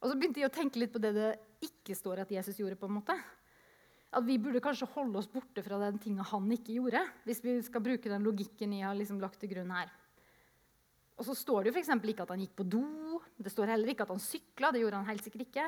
Og 0.00 0.08
så 0.08 0.16
begynte 0.16 0.40
jeg 0.40 0.48
å 0.48 0.54
tenke 0.54 0.80
litt 0.80 0.92
på 0.94 1.02
det 1.02 1.12
det 1.16 1.30
ikke 1.64 1.96
står 1.96 2.22
at 2.22 2.32
Jesus 2.32 2.58
gjorde. 2.60 2.78
på 2.80 2.88
en 2.88 2.96
måte. 2.96 3.16
At 4.10 4.24
vi 4.26 4.38
burde 4.38 4.62
kanskje 4.64 4.88
holde 4.94 5.20
oss 5.20 5.28
borte 5.30 5.62
fra 5.62 5.78
den 5.78 5.98
tinga 5.98 6.22
han 6.22 6.50
ikke 6.50 6.72
gjorde. 6.72 7.04
hvis 7.24 7.44
vi 7.44 7.60
skal 7.62 7.80
bruke 7.80 8.08
den 8.08 8.24
logikken 8.24 8.72
jeg 8.72 8.86
har 8.86 8.94
liksom 8.94 9.20
lagt 9.20 9.38
til 9.40 9.50
grunn 9.50 9.70
her. 9.70 9.90
Og 11.18 11.24
så 11.24 11.34
står 11.36 11.62
det 11.62 11.68
jo 11.68 11.74
for 11.76 12.08
ikke 12.08 12.22
at 12.22 12.32
han 12.32 12.40
gikk 12.40 12.56
på 12.56 12.64
do. 12.64 13.20
Det 13.36 13.52
står 13.52 13.74
heller 13.76 13.92
ikke 13.92 14.02
at 14.02 14.14
han 14.14 14.18
sykla. 14.18 14.72
Det 14.72 14.80
gjorde 14.80 14.96
han 14.96 15.10
helt 15.10 15.24
sikkert 15.24 15.46
ikke. 15.46 15.66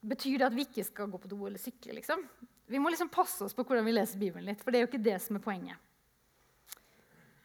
Betyr 0.00 0.38
det 0.38 0.46
at 0.46 0.54
vi 0.54 0.62
ikke 0.62 0.84
skal 0.86 1.10
gå 1.10 1.18
på 1.18 1.28
do 1.28 1.46
eller 1.46 1.58
sykle? 1.58 1.96
liksom? 1.98 2.22
Vi 2.68 2.78
må 2.78 2.92
liksom 2.92 3.10
passe 3.10 3.42
oss 3.44 3.56
på 3.56 3.64
hvordan 3.64 3.84
vi 3.84 3.96
leser 3.96 4.20
Bibelen 4.20 4.46
litt, 4.46 4.62
for 4.62 4.70
det 4.70 4.78
er 4.78 4.84
jo 4.84 4.90
ikke 4.92 5.02
det 5.02 5.16
som 5.24 5.38
er 5.38 5.42
poenget. 5.42 5.76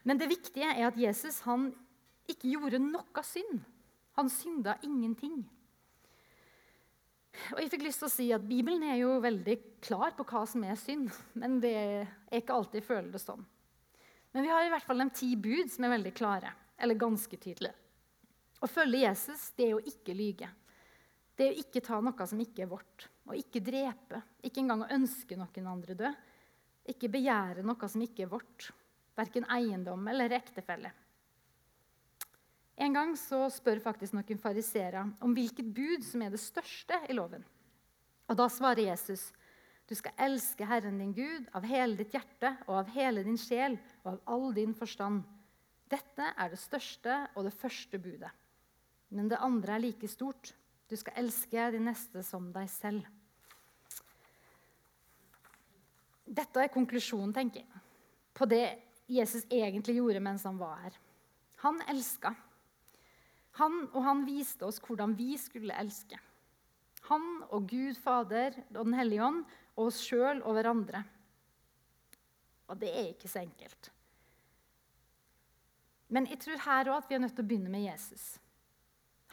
Men 0.03 0.19
det 0.19 0.29
viktige 0.29 0.67
er 0.67 0.85
at 0.89 0.99
Jesus 0.99 1.39
han 1.47 1.71
ikke 2.29 2.51
gjorde 2.51 2.81
noe 2.83 3.23
synd. 3.25 3.63
Han 4.19 4.29
synda 4.29 4.75
ingenting. 4.83 5.41
Og 7.53 7.59
jeg 7.61 7.71
fikk 7.73 7.85
lyst 7.87 8.03
til 8.03 8.07
å 8.07 8.13
si 8.13 8.27
at 8.35 8.45
Bibelen 8.45 8.83
er 8.85 8.99
jo 9.01 9.17
veldig 9.23 9.55
klar 9.83 10.13
på 10.17 10.25
hva 10.29 10.43
som 10.49 10.63
er 10.67 10.77
synd. 10.79 11.09
Men 11.39 11.57
det 11.63 11.73
er 11.73 12.11
ikke 12.37 12.55
alltid 12.55 12.81
jeg 12.81 12.89
føler 12.89 13.09
det 13.13 13.21
sånn. 13.23 13.45
Men 14.33 14.45
vi 14.45 14.51
har 14.53 14.65
i 14.65 14.71
hvert 14.73 14.85
fall 14.85 15.01
de 15.01 15.09
ti 15.13 15.31
bud 15.37 15.71
som 15.73 15.85
er 15.85 15.95
veldig 15.95 16.13
klare. 16.17 16.53
Eller 16.77 16.99
ganske 16.99 17.37
tydelige. 17.37 17.75
Å 18.63 18.69
følge 18.69 19.03
Jesus 19.03 19.49
det 19.57 19.67
er 19.67 19.77
å 19.77 19.83
ikke 19.83 20.15
lyge. 20.15 20.47
Det 21.33 21.45
er 21.45 21.55
å 21.55 21.63
ikke 21.63 21.81
ta 21.83 21.99
noe 22.05 22.27
som 22.29 22.41
ikke 22.41 22.63
er 22.63 22.71
vårt. 22.71 23.07
Å 23.27 23.35
ikke 23.37 23.61
drepe. 23.65 24.21
Ikke 24.45 24.61
engang 24.61 24.85
å 24.85 24.91
ønske 24.93 25.37
noen 25.37 25.69
andre 25.69 25.97
død. 25.99 26.21
Ikke 26.93 27.11
begjære 27.11 27.65
noe 27.65 27.89
som 27.89 28.03
ikke 28.05 28.25
er 28.25 28.31
vårt. 28.31 28.69
Verken 29.17 29.45
eiendom 29.51 30.07
eller 30.09 30.37
ektefelle. 30.37 30.93
En 32.75 32.93
gang 32.93 33.13
så 33.19 33.45
spør 33.53 33.81
faktisk 33.83 34.15
noen 34.15 34.41
fariseere 34.41 35.03
om 35.21 35.33
hvilket 35.35 35.69
bud 35.75 36.05
som 36.05 36.23
er 36.25 36.33
det 36.33 36.41
største 36.41 36.97
i 37.09 37.15
loven. 37.17 37.43
Og 38.29 38.37
Da 38.39 38.47
svarer 38.49 38.87
Jesus 38.87 39.31
du 39.89 39.95
skal 39.99 40.15
elske 40.25 40.65
Herren 40.65 40.97
din 40.97 41.11
Gud 41.13 41.49
av 41.55 41.65
hele 41.67 41.97
ditt 41.99 42.13
hjerte 42.15 42.53
og 42.69 42.77
av 42.79 42.91
hele 42.95 43.23
din 43.25 43.37
sjel 43.39 43.75
og 44.03 44.13
av 44.13 44.19
all 44.31 44.53
din 44.55 44.71
forstand. 44.73 45.25
Dette 45.91 46.29
er 46.31 46.53
det 46.53 46.59
største 46.61 47.17
og 47.35 47.43
det 47.49 47.53
første 47.53 47.99
budet. 47.99 48.31
Men 49.13 49.27
det 49.29 49.41
andre 49.43 49.75
er 49.75 49.83
like 49.83 50.07
stort. 50.09 50.53
Du 50.89 50.95
skal 50.97 51.19
elske 51.19 51.67
de 51.75 51.81
neste 51.83 52.23
som 52.25 52.47
deg 52.55 52.71
selv. 52.71 53.03
Dette 56.23 56.63
er 56.63 56.71
konklusjonen, 56.73 57.33
tenker 57.35 57.61
jeg, 57.61 57.83
på 58.33 58.47
det 58.49 58.63
Jesus 59.11 59.43
egentlig 59.51 59.97
gjorde 59.99 60.23
mens 60.23 60.47
han 60.47 60.57
var 60.57 60.79
her. 60.85 60.95
Han 61.67 61.83
elska. 61.91 62.31
Han 63.59 63.83
og 63.91 63.99
han 64.05 64.23
viste 64.25 64.65
oss 64.65 64.79
hvordan 64.81 65.13
vi 65.17 65.33
skulle 65.37 65.75
elske. 65.77 66.17
Han 67.09 67.25
og 67.51 67.67
Gud 67.69 67.97
Fader 67.99 68.55
og 68.73 68.85
Den 68.85 68.95
hellige 68.97 69.25
ånd 69.25 69.43
og 69.75 69.89
oss 69.89 69.99
sjøl 70.05 70.41
og 70.41 70.55
hverandre. 70.57 71.03
Og 72.71 72.79
det 72.79 72.89
er 72.89 73.11
ikke 73.11 73.29
så 73.29 73.43
enkelt. 73.43 73.91
Men 76.13 76.29
jeg 76.29 76.39
tror 76.43 76.61
her 76.65 76.89
òg 76.93 77.01
at 77.01 77.09
vi 77.09 77.17
er 77.17 77.23
nødt 77.23 77.35
til 77.35 77.45
å 77.45 77.49
begynne 77.49 77.73
med 77.73 77.85
Jesus. 77.85 78.37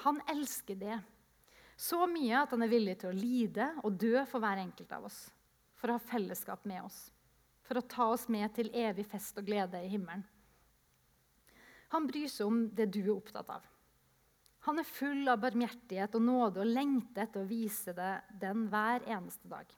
Han 0.04 0.20
elsker 0.32 0.78
det 0.80 0.98
så 1.80 2.04
mye 2.08 2.42
at 2.42 2.50
han 2.52 2.64
er 2.64 2.72
villig 2.72 2.98
til 3.00 3.08
å 3.08 3.16
lide 3.16 3.70
og 3.84 3.96
dø 4.00 4.20
for 4.28 4.42
hver 4.42 4.60
enkelt 4.60 4.90
av 4.92 5.06
oss. 5.08 5.22
For 5.80 5.88
å 5.88 5.96
ha 5.96 6.08
fellesskap 6.10 6.66
med 6.68 6.82
oss. 6.84 7.06
For 7.64 7.80
å 7.80 7.86
ta 7.88 8.10
oss 8.12 8.26
med 8.28 8.52
til 8.56 8.68
evig 8.76 9.06
fest 9.08 9.38
og 9.40 9.46
glede 9.48 9.80
i 9.80 9.88
himmelen. 9.88 10.26
Han 11.94 12.06
bryr 12.06 12.28
seg 12.28 12.50
om 12.50 12.66
det 12.76 12.90
du 12.92 13.00
er 13.00 13.14
opptatt 13.14 13.48
av. 13.56 13.69
Han 14.66 14.80
er 14.80 14.88
full 14.88 15.28
av 15.32 15.40
barmhjertighet 15.40 16.16
og 16.18 16.24
nåde 16.24 16.60
og 16.60 16.68
lengter 16.68 17.24
etter 17.24 17.44
å 17.44 17.48
vise 17.48 17.94
det 17.96 18.10
den 18.42 18.66
hver 18.68 19.06
eneste 19.08 19.48
dag. 19.48 19.70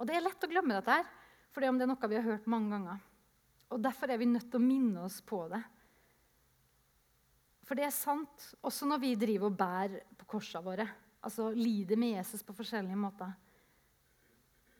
Og 0.00 0.08
Det 0.08 0.16
er 0.16 0.24
lett 0.24 0.44
å 0.44 0.50
glemme 0.50 0.78
dette, 0.78 0.96
her, 0.96 1.10
for 1.52 1.60
det 1.60 1.68
er 1.68 1.90
noe 1.90 2.08
vi 2.08 2.16
har 2.16 2.26
hørt 2.30 2.48
mange 2.50 2.72
ganger. 2.72 3.02
Og 3.72 3.82
Derfor 3.84 4.10
er 4.10 4.20
vi 4.20 4.30
nødt 4.30 4.48
til 4.48 4.60
å 4.60 4.64
minne 4.64 5.04
oss 5.04 5.20
på 5.20 5.44
det. 5.52 5.60
For 7.68 7.78
det 7.78 7.86
er 7.86 7.94
sant 7.94 8.48
også 8.64 8.88
når 8.88 9.02
vi 9.04 9.12
driver 9.20 9.48
og 9.48 9.60
bærer 9.60 10.00
på 10.18 10.30
korsene 10.34 10.64
våre. 10.64 10.88
Altså 11.22 11.52
lider 11.54 12.00
med 12.00 12.16
Jesus 12.16 12.42
på 12.42 12.56
forskjellige 12.56 12.98
måter. 12.98 13.30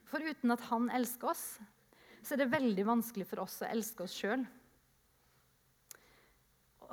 For 0.09 0.21
uten 0.21 0.51
at 0.53 0.65
han 0.67 0.89
elsker 0.93 1.31
oss, 1.31 1.45
så 2.23 2.35
er 2.35 2.43
det 2.43 2.51
veldig 2.51 2.85
vanskelig 2.89 3.25
for 3.29 3.45
oss 3.45 3.61
å 3.63 3.69
elske 3.69 4.05
oss 4.05 4.17
sjøl 4.17 4.43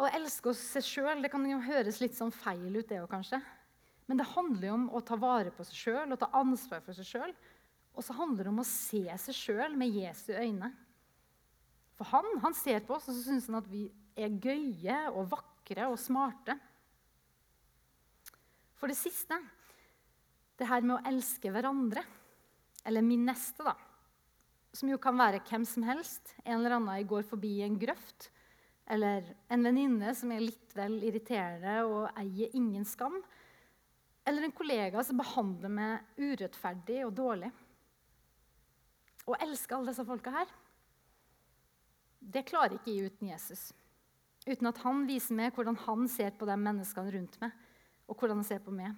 å 0.01 0.11
elske 0.17 0.53
oss 0.53 0.61
seg 0.75 0.87
sjøl 0.87 1.27
kan 1.33 1.45
jo 1.49 1.61
høres 1.65 2.01
litt 2.01 2.17
sånn 2.17 2.33
feil 2.33 2.73
ut, 2.77 2.89
det 2.89 3.01
òg 3.03 3.11
kanskje. 3.11 3.41
Men 4.09 4.21
det 4.21 4.31
handler 4.33 4.67
jo 4.67 4.77
om 4.77 4.87
å 4.97 5.03
ta 5.07 5.19
vare 5.21 5.53
på 5.55 5.65
seg 5.69 5.81
sjøl 5.85 6.15
og 6.15 6.21
ta 6.21 6.31
ansvar 6.41 6.81
for 6.83 6.97
seg 6.97 7.07
sjøl. 7.07 7.35
Og 7.95 8.07
så 8.07 8.15
handler 8.17 8.47
det 8.47 8.53
om 8.53 8.63
å 8.63 8.67
se 8.67 9.03
seg 9.23 9.37
sjøl 9.37 9.77
med 9.79 9.95
Jesu 9.95 10.33
øyne. 10.33 10.71
For 11.99 12.09
han, 12.15 12.27
han 12.43 12.57
ser 12.57 12.83
på 12.87 12.97
oss 12.97 13.11
og 13.11 13.17
så 13.17 13.27
syns 13.27 13.51
han 13.51 13.61
at 13.61 13.69
vi 13.71 13.85
er 14.19 14.33
gøye 14.41 14.99
og 15.13 15.29
vakre 15.35 15.91
og 15.93 15.99
smarte. 16.01 16.57
For 18.81 18.89
det 18.89 18.97
siste, 18.97 19.37
det 20.57 20.69
her 20.71 20.83
med 20.87 20.97
å 20.97 21.05
elske 21.11 21.53
hverandre, 21.53 22.03
eller 22.89 23.05
min 23.05 23.27
neste, 23.29 23.63
da, 23.67 23.77
som 24.73 24.89
jo 24.89 24.97
kan 25.03 25.19
være 25.21 25.43
hvem 25.45 25.67
som 25.69 25.85
helst. 25.85 26.33
En 26.47 26.57
eller 26.57 26.79
annen 26.79 26.97
jeg 26.97 27.11
går 27.11 27.27
forbi 27.29 27.59
en 27.67 27.77
grøft 27.79 28.31
eller 28.91 29.27
en 29.49 29.63
venninne 29.63 30.15
som 30.19 30.33
er 30.35 30.43
litt 30.43 30.73
vel 30.75 30.97
irriterende 31.07 31.77
og 31.87 32.09
eier 32.19 32.57
ingen 32.59 32.87
skam. 32.89 33.21
Eller 34.27 34.47
en 34.47 34.55
kollega 34.55 35.03
som 35.07 35.21
behandler 35.21 35.71
meg 35.73 36.19
urettferdig 36.19 37.05
og 37.07 37.15
dårlig. 37.15 37.51
Å 39.31 39.37
elske 39.47 39.77
alle 39.77 39.93
disse 39.93 40.07
folka 40.09 40.33
her, 40.35 40.51
det 42.21 42.43
klarer 42.49 42.77
ikke 42.77 42.93
jeg 42.93 43.13
uten 43.13 43.31
Jesus. 43.31 43.71
Uten 44.45 44.69
at 44.69 44.81
han 44.83 45.07
viser 45.09 45.39
meg 45.39 45.55
hvordan 45.55 45.79
han 45.87 46.09
ser 46.11 46.35
på 46.37 46.49
de 46.49 46.57
menneskene 46.59 47.15
rundt 47.15 47.39
meg, 47.41 47.55
og 48.11 48.19
hvordan 48.19 48.41
han 48.41 48.49
ser 48.49 48.61
på 48.65 48.75
meg. 48.75 48.97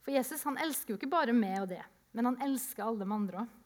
For 0.00 0.14
Jesus 0.14 0.42
han 0.48 0.58
elsker 0.62 0.94
jo 0.94 0.98
ikke 0.98 1.12
bare 1.12 1.36
meg 1.36 1.58
og 1.60 1.68
det, 1.74 1.82
men 2.16 2.32
han 2.32 2.40
elsker 2.48 2.86
alle 2.86 3.04
de 3.04 3.16
andre 3.18 3.44
òg. 3.44 3.56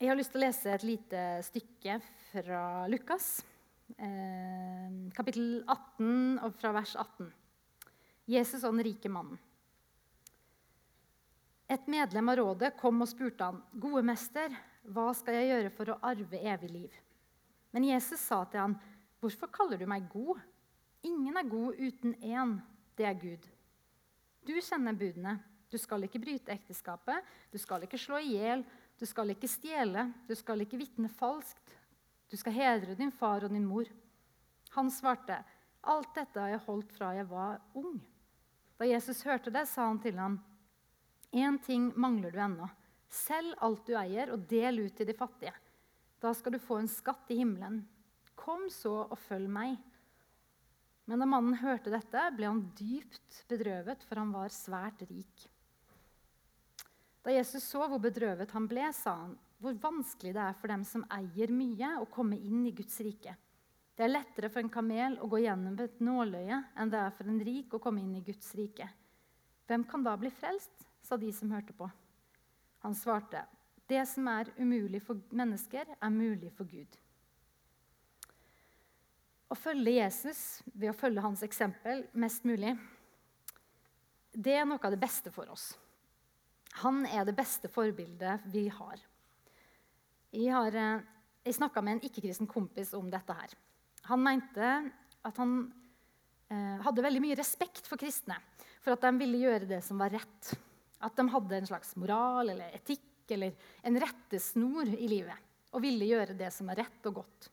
Jeg 0.00 0.08
har 0.08 0.16
lyst 0.16 0.30
til 0.32 0.40
å 0.40 0.46
lese 0.46 0.70
et 0.72 0.84
lite 0.88 1.22
stykke 1.44 1.98
fra 2.30 2.60
Lukas, 2.88 3.42
eh, 4.00 4.86
kapittel 5.12 5.58
18, 5.66 6.38
og 6.40 6.54
fra 6.56 6.70
vers 6.72 6.94
18. 6.96 7.28
Jesus 8.32 8.64
og 8.64 8.78
den 8.78 8.86
rike 8.86 9.10
mannen. 9.12 9.36
Et 11.68 11.86
medlem 11.92 12.32
av 12.32 12.40
rådet 12.40 12.72
kom 12.80 13.04
og 13.04 13.10
spurte 13.12 13.44
han, 13.44 13.60
'Gode 13.76 14.02
mester, 14.02 14.48
hva 14.88 15.12
skal 15.12 15.34
jeg 15.34 15.50
gjøre 15.52 15.76
for 15.76 15.92
å 15.92 16.00
arve 16.00 16.40
evig 16.48 16.70
liv?' 16.70 17.00
Men 17.70 17.84
Jesus 17.84 18.20
sa 18.20 18.44
til 18.44 18.60
han, 18.60 18.80
'Hvorfor 19.20 19.52
kaller 19.52 19.76
du 19.76 19.84
meg 19.84 20.08
god?' 20.08 20.40
Ingen 21.04 21.36
er 21.36 21.42
god 21.42 21.74
uten 21.76 22.14
én. 22.14 22.62
Det 22.96 23.04
er 23.04 23.14
Gud. 23.20 23.46
Du 24.46 24.52
kjenner 24.54 24.96
budene. 24.96 25.42
Du 25.70 25.78
skal 25.78 26.02
ikke 26.02 26.18
bryte 26.18 26.50
ekteskapet, 26.50 27.22
du 27.52 27.58
skal 27.58 27.82
ikke 27.82 27.98
slå 27.98 28.16
i 28.16 28.34
hjel, 28.34 28.64
du 29.00 29.06
skal 29.08 29.32
ikke 29.32 29.48
stjele, 29.48 30.10
du 30.28 30.34
skal 30.36 30.60
ikke 30.60 30.78
vitne 30.80 31.08
falskt. 31.08 31.72
Du 32.30 32.36
skal 32.36 32.52
hedre 32.52 32.94
din 32.98 33.10
far 33.10 33.46
og 33.46 33.54
din 33.54 33.64
mor. 33.66 33.88
Han 34.76 34.90
svarte, 34.92 35.40
'Alt 35.82 36.14
dette 36.14 36.40
har 36.40 36.52
jeg 36.52 36.64
holdt 36.66 36.92
fra 36.92 37.14
jeg 37.16 37.28
var 37.30 37.60
ung.' 37.74 38.00
Da 38.78 38.84
Jesus 38.84 39.22
hørte 39.24 39.50
det, 39.50 39.66
sa 39.68 39.88
han 39.88 39.98
til 39.98 40.18
ham, 40.18 40.38
'Én 41.32 41.58
ting 41.64 41.92
mangler 41.96 42.30
du 42.30 42.38
ennå. 42.38 42.68
Selg 43.08 43.56
alt 43.60 43.86
du 43.86 43.96
eier, 43.96 44.30
og 44.32 44.46
del 44.48 44.84
ut 44.86 44.96
til 44.96 45.06
de 45.06 45.14
fattige.' 45.14 45.56
'Da 46.20 46.32
skal 46.34 46.52
du 46.52 46.58
få 46.58 46.78
en 46.78 46.88
skatt 46.88 47.30
i 47.30 47.40
himmelen.' 47.40 47.86
'Kom 48.36 48.68
så 48.68 49.08
og 49.10 49.18
følg 49.18 49.48
meg.' 49.48 49.78
Men 51.06 51.18
da 51.18 51.26
mannen 51.26 51.54
hørte 51.54 51.90
dette, 51.90 52.36
ble 52.36 52.46
han 52.46 52.70
dypt 52.76 53.44
bedrøvet, 53.48 54.04
for 54.04 54.20
han 54.20 54.30
var 54.30 54.48
svært 54.48 55.00
rik. 55.08 55.48
Da 57.24 57.32
Jesus 57.34 57.66
så 57.68 57.84
hvor 57.84 58.00
bedrøvet 58.00 58.52
han 58.56 58.66
ble, 58.68 58.88
sa 58.96 59.16
han 59.26 59.38
hvor 59.60 59.76
vanskelig 59.76 60.32
det 60.32 60.40
er 60.40 60.56
for 60.56 60.72
dem 60.72 60.84
som 60.88 61.04
eier 61.12 61.50
mye, 61.52 61.98
å 62.00 62.08
komme 62.08 62.38
inn 62.38 62.62
i 62.64 62.72
Guds 62.72 62.96
rike. 63.04 63.34
Det 63.92 64.06
er 64.06 64.14
lettere 64.14 64.48
for 64.48 64.62
en 64.62 64.72
kamel 64.72 65.18
å 65.20 65.28
gå 65.28 65.42
gjennom 65.42 65.74
et 65.84 65.98
nåløye 66.00 66.62
enn 66.80 66.92
det 66.92 67.00
er 67.02 67.12
for 67.12 67.28
en 67.28 67.42
rik 67.44 67.74
å 67.76 67.80
komme 67.82 68.00
inn 68.00 68.14
i 68.16 68.24
Guds 68.24 68.54
rike. 68.56 68.86
Hvem 69.68 69.84
kan 69.90 70.06
da 70.06 70.16
bli 70.16 70.32
frelst? 70.32 70.72
sa 71.04 71.16
de 71.16 71.30
som 71.32 71.52
hørte 71.52 71.72
på. 71.76 71.86
Han 72.84 72.94
svarte, 72.96 73.42
det 73.88 74.02
som 74.08 74.28
er 74.28 74.50
umulig 74.56 75.00
for 75.02 75.20
mennesker, 75.34 75.88
er 75.96 76.12
mulig 76.12 76.52
for 76.56 76.68
Gud. 76.68 76.96
Å 79.50 79.56
følge 79.58 79.96
Jesus 79.96 80.62
ved 80.72 80.92
å 80.92 80.96
følge 80.96 81.24
hans 81.24 81.42
eksempel 81.42 82.04
mest 82.12 82.44
mulig, 82.46 82.76
det 84.30 84.54
er 84.60 84.68
noe 84.68 84.78
av 84.78 84.94
det 84.94 85.00
beste 85.02 85.32
for 85.34 85.50
oss. 85.50 85.72
Han 86.78 87.02
er 87.06 87.26
det 87.26 87.34
beste 87.36 87.68
forbildet 87.70 88.46
vi 88.52 88.68
har. 88.72 89.02
Jeg, 90.30 90.52
har, 90.54 90.76
eh, 90.78 91.02
jeg 91.44 91.58
snakka 91.58 91.82
med 91.82 91.98
en 91.98 92.06
ikke-kristen 92.06 92.48
kompis 92.50 92.94
om 92.94 93.10
dette 93.10 93.34
her. 93.34 93.54
Han 94.08 94.22
mente 94.22 94.70
at 95.26 95.40
han 95.42 95.54
eh, 96.48 96.78
hadde 96.86 97.04
veldig 97.04 97.22
mye 97.24 97.38
respekt 97.38 97.88
for 97.90 98.00
kristne. 98.00 98.38
For 98.80 98.94
at 98.94 99.04
de 99.04 99.12
ville 99.20 99.42
gjøre 99.42 99.68
det 99.68 99.82
som 99.84 100.00
var 100.00 100.14
rett. 100.14 100.52
At 101.02 101.16
de 101.18 101.26
hadde 101.32 101.58
en 101.58 101.68
slags 101.68 101.94
moral 102.00 102.54
eller 102.54 102.76
etikk 102.78 103.34
eller 103.34 103.54
en 103.86 103.98
rettesnor 104.00 104.88
i 104.94 105.08
livet. 105.10 105.48
Og 105.74 105.84
ville 105.84 106.08
gjøre 106.08 106.38
det 106.38 106.50
som 106.54 106.70
var 106.70 106.80
rett 106.80 107.10
og 107.10 107.20
godt. 107.20 107.50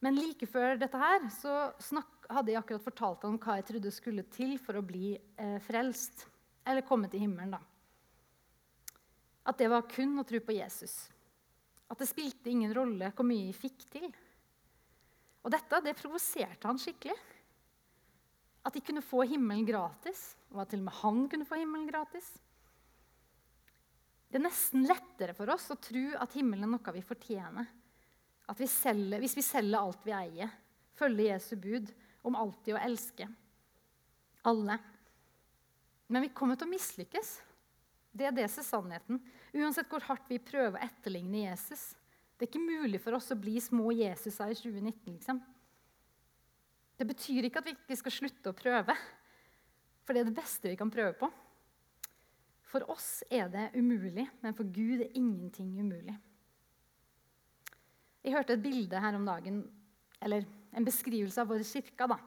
Men 0.00 0.16
like 0.16 0.46
før 0.48 0.78
dette 0.80 0.98
her 1.00 1.26
så 1.34 1.54
snakk, 1.82 2.28
hadde 2.30 2.52
jeg 2.52 2.60
akkurat 2.60 2.84
fortalt 2.84 3.24
ham 3.26 3.40
hva 3.42 3.58
jeg 3.58 3.66
trodde 3.68 3.90
skulle 3.92 4.24
til 4.32 4.54
for 4.62 4.78
å 4.78 4.84
bli 4.86 5.12
eh, 5.14 5.58
frelst. 5.64 6.24
Eller 6.66 6.86
komme 6.86 7.10
til 7.10 7.24
himmelen, 7.24 7.56
da. 7.56 7.60
At 9.48 9.58
det 9.60 9.70
var 9.72 9.88
kun 9.88 10.18
å 10.20 10.26
tro 10.26 10.40
på 10.44 10.56
Jesus. 10.56 10.94
At 11.90 11.98
det 12.00 12.10
spilte 12.10 12.52
ingen 12.52 12.74
rolle 12.76 13.10
hvor 13.16 13.26
mye 13.26 13.48
vi 13.48 13.56
fikk 13.56 13.86
til. 13.92 14.10
Og 15.40 15.52
dette 15.52 15.80
det 15.84 15.96
provoserte 15.98 16.68
han 16.68 16.78
skikkelig. 16.80 17.16
At 18.66 18.76
de 18.76 18.82
kunne 18.84 19.04
få 19.04 19.24
himmelen 19.24 19.64
gratis, 19.64 20.34
og 20.52 20.60
at 20.62 20.74
til 20.74 20.82
og 20.82 20.90
med 20.90 20.98
han 21.00 21.22
kunne 21.32 21.48
få 21.48 21.58
himmelen 21.62 21.88
gratis. 21.88 22.28
Det 24.30 24.38
er 24.38 24.44
nesten 24.44 24.84
lettere 24.86 25.34
for 25.34 25.50
oss 25.50 25.70
å 25.72 25.78
tro 25.80 26.04
at 26.20 26.36
himmelen 26.36 26.68
er 26.68 26.74
noe 26.76 26.94
vi 26.94 27.02
fortjener. 27.02 27.66
Vi 28.58 28.66
selger, 28.68 29.22
hvis 29.22 29.36
vi 29.38 29.46
selger 29.46 29.78
alt 29.78 30.04
vi 30.04 30.14
eier, 30.14 30.52
følger 30.98 31.32
Jesu 31.32 31.54
bud 31.58 31.90
om 32.26 32.36
alltid 32.36 32.76
å 32.76 32.82
elske 32.82 33.26
alle. 34.46 34.76
Men 36.10 36.26
vi 36.26 36.32
kommer 36.34 36.58
til 36.58 36.68
å 36.68 36.72
mislykkes. 36.72 37.32
Det 38.10 38.26
er 38.26 38.34
det 38.34 38.48
som 38.50 38.62
er 38.62 38.66
sannheten. 38.66 39.20
Uansett 39.54 39.90
hvor 39.90 40.02
hardt 40.08 40.28
vi 40.30 40.40
prøver 40.42 40.78
å 40.78 40.84
etterligne 40.84 41.44
Jesus. 41.44 41.92
Det 42.36 42.46
er 42.46 42.50
ikke 42.50 42.62
mulig 42.64 43.00
for 43.02 43.14
oss 43.18 43.30
å 43.30 43.38
bli 43.38 43.58
små 43.62 43.92
Jesuser 43.94 44.50
i 44.50 44.56
2019. 44.58 45.12
liksom. 45.12 45.40
Det 47.00 47.06
betyr 47.08 47.46
ikke 47.46 47.62
at 47.62 47.68
vi 47.68 47.76
ikke 47.76 47.96
skal 47.96 48.12
slutte 48.12 48.50
å 48.52 48.56
prøve, 48.56 48.96
for 50.04 50.12
det 50.12 50.20
er 50.20 50.28
det 50.28 50.36
beste 50.36 50.68
vi 50.68 50.76
kan 50.76 50.90
prøve 50.92 51.14
på. 51.20 51.30
For 52.70 52.84
oss 52.92 53.22
er 53.32 53.48
det 53.50 53.70
umulig, 53.74 54.26
men 54.44 54.56
for 54.56 54.68
Gud 54.68 55.00
er 55.06 55.16
ingenting 55.16 55.72
umulig. 55.80 56.16
Jeg 58.20 58.36
hørte 58.36 58.52
et 58.52 58.62
bilde 58.62 59.00
her 59.00 59.16
om 59.16 59.24
dagen, 59.24 59.62
eller 60.20 60.44
en 60.76 60.84
beskrivelse 60.86 61.40
av 61.40 61.48
vår 61.48 61.64
kirke. 61.64 62.18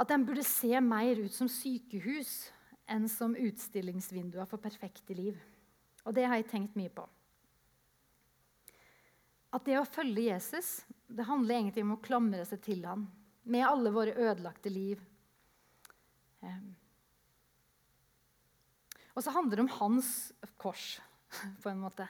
At 0.00 0.10
den 0.10 0.24
burde 0.26 0.46
se 0.48 0.72
mer 0.80 1.20
ut 1.20 1.34
som 1.36 1.50
sykehus 1.50 2.48
enn 2.90 3.08
som 3.08 3.36
utstillingsvinduer 3.36 4.48
for 4.48 4.62
perfekte 4.62 5.16
liv. 5.16 5.38
Og 6.04 6.14
det 6.16 6.26
har 6.28 6.40
jeg 6.40 6.50
tenkt 6.50 6.76
mye 6.78 6.92
på. 6.92 7.06
At 9.54 9.64
det 9.66 9.78
å 9.78 9.86
følge 9.86 10.28
Jesus 10.28 10.80
det 11.06 11.26
handler 11.28 11.58
egentlig 11.58 11.84
om 11.84 11.94
å 11.94 12.02
klamre 12.02 12.44
seg 12.48 12.62
til 12.64 12.84
ham 12.88 13.04
med 13.44 13.66
alle 13.66 13.92
våre 13.94 14.14
ødelagte 14.16 14.72
liv. 14.72 15.02
Ehm. 16.42 16.72
Og 19.14 19.22
så 19.22 19.34
handler 19.34 19.60
det 19.60 19.66
om 19.66 19.74
hans 19.76 20.08
kors, 20.58 20.98
på 21.62 21.70
en 21.70 21.82
måte. 21.84 22.08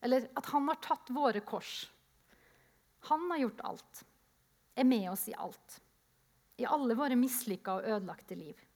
Eller 0.00 0.30
at 0.38 0.48
han 0.54 0.68
har 0.70 0.80
tatt 0.80 1.10
våre 1.12 1.42
kors. 1.44 1.90
Han 3.10 3.26
har 3.32 3.42
gjort 3.42 3.64
alt. 3.68 4.04
Er 4.78 4.86
med 4.86 5.10
oss 5.10 5.26
i 5.28 5.34
alt. 5.34 5.80
I 6.58 6.66
alle 6.66 6.94
våre 6.98 7.18
mislykka 7.18 7.78
og 7.78 7.90
ødelagte 7.90 8.38
liv. 8.38 8.67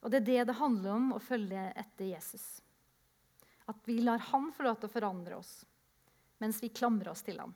Og 0.00 0.10
det 0.10 0.22
er 0.22 0.28
det 0.28 0.44
det 0.48 0.58
handler 0.60 0.94
om 0.96 1.10
å 1.16 1.22
følge 1.22 1.66
etter 1.76 2.12
Jesus. 2.14 2.44
At 3.68 3.80
vi 3.86 4.00
lar 4.02 4.22
han 4.30 4.48
få 4.54 4.64
lov 4.66 4.80
til 4.80 4.88
å 4.88 4.94
forandre 4.94 5.40
oss 5.40 5.60
mens 6.40 6.62
vi 6.62 6.70
klamrer 6.72 7.10
oss 7.12 7.20
til 7.20 7.36
han. 7.36 7.52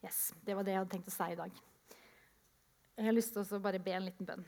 Yes, 0.00 0.32
Det 0.40 0.54
var 0.56 0.64
det 0.64 0.72
jeg 0.72 0.80
hadde 0.80 0.94
tenkt 0.94 1.10
å 1.10 1.12
si 1.12 1.26
i 1.28 1.36
dag. 1.36 1.58
Jeg 2.96 3.04
har 3.04 3.16
lyst 3.16 3.34
til 3.36 3.44
å 3.44 3.60
bare 3.60 3.82
be 3.84 3.92
en 3.92 4.06
liten 4.06 4.28
bønn. 4.28 4.46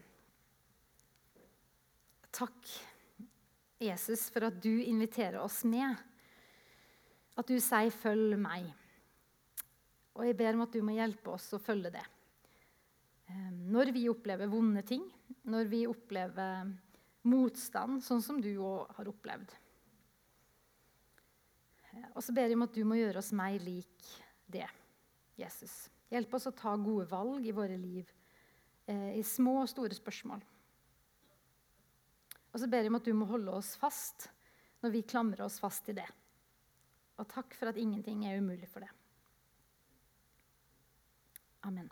Takk, 2.33 2.71
Jesus, 3.85 4.31
for 4.33 4.49
at 4.49 4.57
du 4.65 4.71
inviterer 4.81 5.37
oss 5.43 5.61
med. 5.69 5.93
At 7.37 7.47
du 7.49 7.61
sier 7.61 7.91
'følg 7.91 8.39
meg'. 8.41 8.73
Og 10.17 10.25
jeg 10.25 10.37
ber 10.37 10.55
om 10.55 10.63
at 10.63 10.73
du 10.73 10.81
må 10.83 10.97
hjelpe 10.97 11.33
oss 11.33 11.53
å 11.53 11.61
følge 11.61 11.93
det. 11.93 12.05
Når 13.73 13.93
vi 13.95 14.07
opplever 14.11 14.51
vonde 14.51 14.83
ting, 14.87 15.05
når 15.49 15.69
vi 15.71 15.85
opplever 15.89 16.71
motstand, 17.29 18.03
sånn 18.05 18.23
som 18.23 18.41
du 18.43 18.51
òg 18.59 18.91
har 18.97 19.11
opplevd. 19.11 19.55
Og 22.17 22.23
så 22.25 22.35
ber 22.35 22.49
jeg 22.49 22.59
om 22.59 22.67
at 22.67 22.75
du 22.75 22.83
må 22.89 22.99
gjøre 22.99 23.21
oss 23.21 23.33
mer 23.37 23.59
lik 23.63 24.09
det, 24.53 24.67
Jesus. 25.39 25.87
Hjelp 26.13 26.35
oss 26.37 26.49
å 26.49 26.57
ta 26.57 26.75
gode 26.77 27.07
valg 27.11 27.47
i 27.47 27.55
våre 27.57 27.77
liv, 27.81 28.09
eh, 28.87 29.19
i 29.19 29.23
små 29.23 29.61
og 29.63 29.71
store 29.71 29.97
spørsmål. 29.97 30.43
Og 32.53 32.61
så 32.61 32.69
ber 32.69 32.85
jeg 32.85 32.93
om 32.93 33.01
at 33.01 33.09
du 33.09 33.15
må 33.17 33.29
holde 33.29 33.55
oss 33.57 33.75
fast 33.81 34.29
når 34.83 34.93
vi 34.97 35.07
klamrer 35.09 35.47
oss 35.47 35.61
fast 35.63 35.89
i 35.89 35.97
det. 35.97 36.09
Og 37.21 37.29
takk 37.29 37.55
for 37.57 37.71
at 37.71 37.81
ingenting 37.81 38.27
er 38.27 38.41
umulig 38.41 38.69
for 38.69 38.85
det. 38.85 38.91
Amen. 41.63 41.89